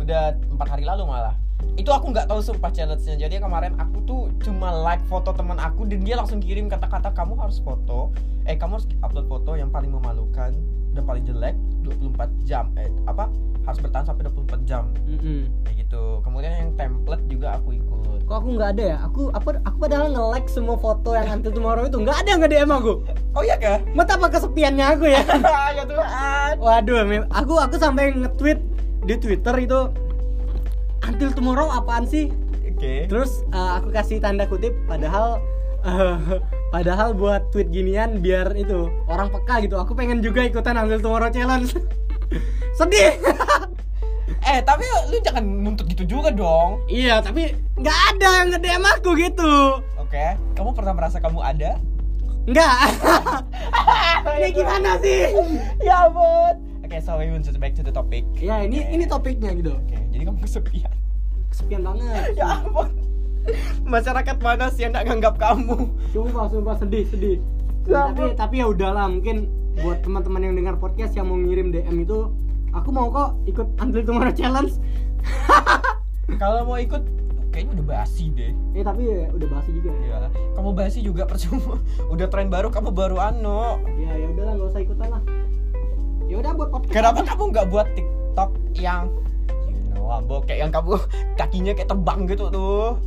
Udah 0.00 0.32
empat 0.48 0.72
hari 0.72 0.88
lalu 0.88 1.04
malah. 1.04 1.36
Itu 1.76 1.92
aku 1.92 2.16
nggak 2.16 2.32
tahu 2.32 2.40
sumpah 2.40 2.72
challenge-nya. 2.72 3.28
Jadi 3.28 3.44
kemarin 3.44 3.76
aku 3.76 4.00
tuh 4.08 4.32
cuma 4.40 4.72
like 4.72 5.04
foto 5.04 5.36
teman 5.36 5.60
aku 5.60 5.84
dan 5.84 6.00
dia 6.00 6.16
langsung 6.16 6.40
kirim 6.40 6.72
kata-kata 6.72 7.12
kamu 7.12 7.36
harus 7.36 7.60
foto. 7.60 8.08
Eh 8.48 8.56
kamu 8.56 8.80
harus 8.80 8.88
upload 9.04 9.28
foto 9.28 9.52
yang 9.52 9.68
paling 9.68 9.92
memalukan 9.92 10.56
dan 10.96 11.02
paling 11.04 11.28
jelek 11.28 11.52
24 11.86 12.48
jam 12.48 12.74
eh 12.76 12.90
apa 13.06 13.30
harus 13.66 13.78
bertahan 13.82 14.06
sampai 14.06 14.30
24 14.30 14.62
jam. 14.62 14.84
Mm-mm. 15.10 15.50
kayak 15.66 15.76
gitu. 15.86 16.22
Kemudian 16.22 16.52
yang 16.54 16.70
template 16.78 17.24
juga 17.26 17.58
aku 17.58 17.74
ikut. 17.74 18.22
Kok 18.26 18.36
aku 18.42 18.48
nggak 18.54 18.70
ada 18.78 18.84
ya? 18.94 18.96
Aku 19.06 19.22
apa 19.34 19.58
aku 19.66 19.76
padahal 19.82 20.06
nge-like 20.14 20.46
semua 20.46 20.78
foto 20.78 21.14
yang 21.14 21.26
Until 21.26 21.50
Tomorrow 21.50 21.90
itu. 21.90 21.98
Nggak 21.98 22.16
ada 22.22 22.28
yang 22.30 22.40
nge 22.42 22.50
DM 22.54 22.70
aku. 22.70 22.92
Oh 23.34 23.42
iya 23.42 23.58
kah? 23.58 23.82
Betapa 23.94 24.26
kesepiannya 24.30 24.86
aku 24.86 25.04
ya. 25.10 25.22
ya 25.78 25.84
Tuhan. 25.86 26.52
Waduh, 26.62 26.98
aku 27.34 27.54
aku 27.58 27.74
sampai 27.78 28.14
nge-tweet 28.14 28.58
di 29.06 29.14
Twitter 29.18 29.54
itu 29.62 29.80
Until 31.06 31.30
tomorrow 31.30 31.70
apaan 31.70 32.02
sih? 32.06 32.30
oke. 32.76 32.94
Terus 33.08 33.42
eh, 33.50 33.72
aku 33.80 33.88
kasih 33.90 34.18
tanda 34.20 34.44
kutip 34.44 34.76
padahal 34.84 35.40
eh, 35.86 36.38
padahal 36.70 37.14
buat 37.14 37.50
tweet 37.54 37.70
ginian 37.70 38.18
biar 38.20 38.54
itu 38.58 38.90
orang 39.06 39.30
peka 39.30 39.62
gitu. 39.64 39.76
Aku 39.78 39.92
pengen 39.94 40.20
juga 40.20 40.42
ikutan 40.42 40.76
Until 40.76 41.00
Tomorrow 41.00 41.30
Challenge. 41.30 41.70
Sedih. 42.78 43.16
eh 44.46 44.58
tapi 44.62 44.82
lu 45.10 45.18
jangan 45.22 45.42
nuntut 45.42 45.86
gitu 45.90 46.06
juga 46.06 46.30
dong 46.30 46.78
iya, 46.86 47.18
tapi 47.18 47.50
nggak 47.78 47.98
ada 48.14 48.28
yang 48.42 48.48
nge-DM 48.54 48.84
aku 48.98 49.10
gitu. 49.18 49.82
oke 49.98 50.24
kamu 50.54 50.70
pernah 50.74 50.94
merasa 50.94 51.18
kamu 51.18 51.42
ada 51.42 51.78
Nggak. 52.46 52.78
Ini 54.38 54.48
gimana 54.54 55.02
sih? 55.02 55.34
ya 55.82 56.06
ampun 56.06 56.54
oke 56.86 56.96
so 57.02 57.18
we 57.18 57.26
want 57.26 57.42
to 57.42 57.50
back 57.58 57.74
to 57.74 57.82
the 57.82 57.90
topic 57.90 58.22
Ya, 58.38 58.62
ini 58.62 58.86
Oke. 58.86 58.94
ini 58.94 59.04
topiknya 59.10 59.50
gitu. 59.58 59.74
Oke, 59.74 59.98
jadi 60.14 60.22
kamu 60.30 60.38
kesepian. 60.46 60.92
Kesepian 61.50 61.82
banget. 61.82 62.38
Ya 62.38 62.62
ampun. 62.62 62.94
Masyarakat 63.84 64.36
mana 64.38 64.66
sih 64.68 64.82
yang 64.82 64.92
nggak 64.92 65.06
nganggap 65.06 65.34
kamu? 65.36 65.76
sumpah 66.10 66.46
sumpah 66.48 66.74
sedih 66.76 67.04
sedih 67.06 67.38
tapi 67.86 68.34
tapi 68.34 68.54
ya 68.58 68.66
udahlah 68.66 69.06
mungkin 69.06 69.46
buat 69.78 70.02
teman-teman 70.02 70.42
yang 70.42 70.54
dengar 70.56 70.74
podcast 70.74 71.14
yang 71.14 71.30
mau 71.30 71.38
ngirim 71.38 71.70
DM 71.70 72.02
itu 72.02 72.34
aku 72.74 72.88
mau 72.90 73.06
kok 73.08 73.38
ikut 73.46 73.68
Until 73.78 74.02
Tomorrow 74.02 74.34
Challenge 74.34 74.72
Kalau 76.42 76.66
mau 76.66 76.74
ikut, 76.76 77.02
kayaknya 77.54 77.78
udah 77.78 77.86
basi 77.86 78.34
deh. 78.34 78.50
eh 78.74 78.82
tapi 78.82 79.06
ya 79.06 79.30
udah 79.30 79.48
basi 79.48 79.70
juga 79.70 79.94
ya 80.02 80.18
Ya, 80.18 80.28
kamu 80.58 80.70
basi 80.74 80.98
juga 81.00 81.22
percuma. 81.22 81.78
Udah 82.12 82.26
tren 82.26 82.50
baru, 82.50 82.68
kamu 82.68 82.90
baru 82.90 83.16
ano. 83.22 83.78
ya 83.96 84.10
ya 84.12 84.26
udahlah 84.34 84.52
nggak 84.58 84.68
usah 84.74 84.82
ikutan 84.82 85.08
lah 85.14 85.22
ya 86.26 86.42
udah 86.42 86.52
buat 86.58 86.68
podcast 86.74 86.90
Kenapa 86.90 87.22
kamu 87.22 87.42
nggak 87.54 87.66
buat 87.70 87.86
TikTok 87.94 88.50
yang 88.74 89.06
you 89.70 89.78
know, 89.94 90.42
kayak 90.42 90.58
yang 90.66 90.72
kamu 90.74 90.98
kakinya 91.38 91.72
kayak 91.78 91.88
terbang 91.88 92.20
gitu 92.26 92.44
tuh. 92.50 92.98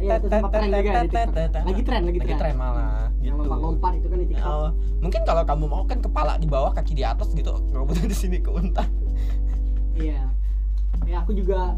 Iya. 0.00 1.64
Lagi 1.66 1.82
tren, 1.84 2.02
lagi 2.08 2.18
tren. 2.22 2.54
malah. 2.56 3.10
Gitu. 3.20 3.36
lompat-lompat 3.36 3.92
itu 4.00 4.08
kan 4.08 4.18
Oh, 4.48 4.72
mungkin 5.04 5.20
kalau 5.28 5.44
kamu 5.44 5.64
mau 5.68 5.84
kan 5.84 6.00
kepala 6.00 6.40
di 6.40 6.48
bawah 6.48 6.72
kaki 6.72 6.96
di 6.96 7.04
atas 7.04 7.36
gitu 7.36 7.52
nggak 7.52 8.08
di 8.08 8.16
sini 8.16 8.40
ke 8.40 8.48
iya 10.00 10.24
ya 11.04 11.20
aku 11.20 11.36
juga 11.36 11.76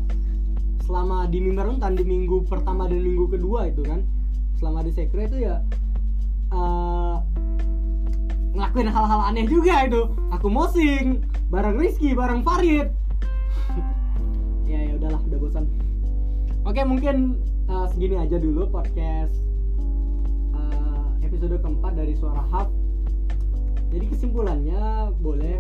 selama 0.87 1.27
di 1.27 1.39
mimbar 1.43 1.71
Untan 1.71 1.99
di 1.99 2.07
minggu 2.07 2.47
pertama 2.47 2.87
dan 2.87 3.03
minggu 3.03 3.31
kedua 3.31 3.71
itu 3.71 3.83
kan 3.83 4.07
selama 4.59 4.87
di 4.87 4.95
sekre 4.95 5.27
itu 5.27 5.47
ya 5.47 5.63
eh, 6.55 7.17
ngelakuin 8.55 8.91
hal-hal 8.91 9.21
aneh 9.27 9.47
juga 9.47 9.87
itu 9.87 10.03
aku 10.31 10.47
mosing 10.47 11.27
bareng 11.51 11.79
Rizky 11.79 12.15
bareng 12.15 12.47
Farid 12.47 12.91
udahlah 15.03 15.19
udah 15.27 15.39
bosan. 15.43 15.65
Oke 16.63 16.81
mungkin 16.87 17.35
eh, 17.67 17.87
segini 17.91 18.17
aja 18.17 18.39
dulu 18.39 18.71
podcast 18.71 19.35
eh, 20.55 21.07
episode 21.27 21.59
keempat 21.59 21.99
dari 21.99 22.15
suara 22.15 22.39
hub. 22.55 22.71
Jadi 23.91 24.07
kesimpulannya 24.09 25.11
boleh 25.19 25.59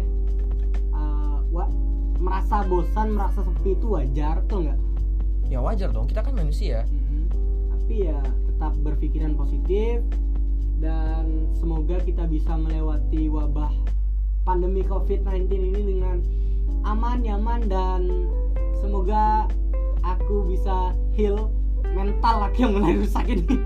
eh, 0.95 1.39
wa- 1.51 1.75
merasa 2.23 2.63
bosan 2.63 3.19
merasa 3.19 3.43
sepi 3.43 3.75
itu 3.75 3.87
wajar 3.91 4.47
tuh 4.47 4.63
nggak? 4.63 4.79
Ya 5.51 5.59
wajar 5.59 5.91
dong. 5.91 6.07
Kita 6.07 6.23
kan 6.23 6.39
manusia. 6.39 6.87
Mhm. 6.87 7.27
tapi 7.83 8.07
ya 8.07 8.23
tetap 8.47 8.79
berpikiran 8.79 9.35
positif 9.35 10.07
dan 10.79 11.51
semoga 11.59 11.99
kita 11.99 12.31
bisa 12.31 12.55
melewati 12.55 13.27
wabah 13.27 13.75
pandemi 14.47 14.87
COVID-19 14.87 15.51
ini 15.51 15.83
dengan 15.83 16.23
aman, 16.87 17.27
nyaman 17.27 17.67
dan 17.67 18.07
semoga 18.83 19.47
aku 20.03 20.51
bisa 20.51 20.91
heal 21.15 21.49
mental 21.95 22.35
lagi 22.43 22.67
yang 22.67 22.75
mulai 22.75 22.99
rusak 22.99 23.25
ini. 23.31 23.57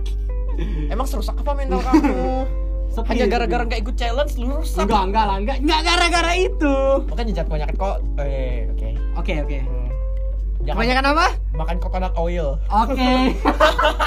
emang 0.93 1.09
serusak 1.09 1.37
apa 1.37 1.53
mental 1.53 1.81
kamu 1.81 2.45
Sepi, 2.97 3.13
Hanya 3.13 3.27
gara-gara 3.29 3.63
nggak 3.69 3.81
ikut 3.85 3.97
challenge 4.01 4.41
lu 4.41 4.57
rusak. 4.57 4.89
Enggak, 4.89 5.03
enggak 5.13 5.25
lah, 5.29 5.37
enggak, 5.37 5.59
enggak 5.61 5.81
gara-gara 5.85 6.33
itu. 6.33 6.75
Makanya 7.13 7.33
jangan 7.37 7.49
kebanyakan 7.53 7.75
kok. 7.77 7.97
Eh, 8.17 8.61
oke. 8.73 8.89
Oke, 9.21 9.35
oke. 9.45 9.59
Hmm. 9.61 9.89
Jangan 10.65 10.77
Kebanyakan 10.81 11.05
apa? 11.13 11.27
makan 11.53 11.77
coconut 11.77 12.15
oil. 12.17 12.49
Oke. 12.73 13.13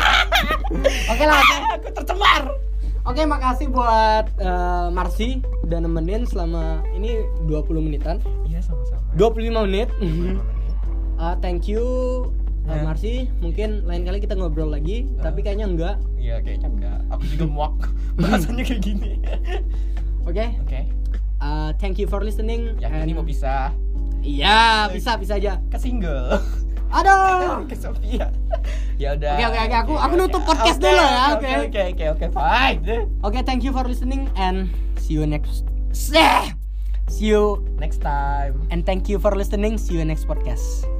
Oke 1.14 1.24
lah. 1.30 1.38
Ah, 1.38 1.78
aku 1.78 1.88
tercemar. 1.94 2.44
Oke, 3.06 3.22
makasih 3.30 3.70
buat 3.70 4.26
eh, 4.42 4.88
Marsi 4.90 5.38
udah 5.70 5.80
nemenin 5.86 6.26
selama 6.26 6.82
ini 6.98 7.22
20 7.46 7.86
menitan. 7.86 8.18
Iya 8.50 8.66
sama-sama. 8.66 9.06
25 9.14 9.70
menit. 9.70 9.90
25 10.02 10.18
menit. 10.18 10.38
Uh, 11.20 11.36
thank 11.38 11.68
you 11.68 11.84
uh. 12.66 12.80
Marsi. 12.82 13.28
Mungkin 13.38 13.84
lain 13.84 14.08
kali 14.08 14.18
kita 14.18 14.34
ngobrol 14.34 14.72
lagi, 14.72 15.04
Uh. 15.14 15.22
tapi 15.22 15.44
kayaknya 15.44 15.68
enggak. 15.68 15.96
Iya 16.16 16.40
kayaknya 16.40 16.70
enggak. 16.72 17.00
Aku 17.12 17.24
juga 17.28 17.46
muak 17.54 17.76
bahasanya 18.18 18.64
kayak 18.64 18.82
gini. 18.82 19.20
Oke. 20.28 20.46
Oke. 20.64 20.80
Uh, 21.40 21.72
thank 21.76 21.96
you 21.96 22.06
for 22.06 22.20
listening. 22.20 22.76
Yang 22.78 22.92
ini 22.98 23.04
and- 23.06 23.16
mau 23.16 23.24
pisah 23.24 23.72
Iya, 24.20 24.92
bisa 24.92 25.16
bisa 25.16 25.36
aja. 25.36 25.64
ke 25.68 25.80
single. 25.80 26.44
Aduh. 26.90 27.64
ke 27.68 27.76
Sophia. 27.76 28.28
ya 28.96 29.16
udah. 29.16 29.34
Oke, 29.34 29.46
oke, 29.46 29.60
oke. 29.62 29.78
Aku- 29.80 29.96
aku 29.96 30.12
oke. 30.12 30.20
nutup 30.20 30.44
podcast 30.44 30.76
Oke, 30.76 30.84
dulu 30.84 31.00
ya, 31.00 31.24
Oke, 31.32 31.52
oke. 31.64 31.82
oke, 31.88 32.06
oke, 32.12 32.26
fine. 32.30 32.80
Oke, 33.22 33.40
thank 33.44 33.64
you 33.64 33.72
for 33.72 33.84
listening 33.84 34.28
and 34.36 34.68
see 34.98 35.16
you 35.16 35.24
next. 35.24 35.64
See 35.94 36.20
you 37.26 37.64
Next 37.80 38.04
time. 38.04 38.68
and 38.70 38.84
thank 38.84 39.08
you 39.08 39.18
for 39.18 39.32
listening. 39.32 39.80
See 39.80 39.96
you 39.96 40.04
next 40.04 40.28
podcast. 40.28 40.99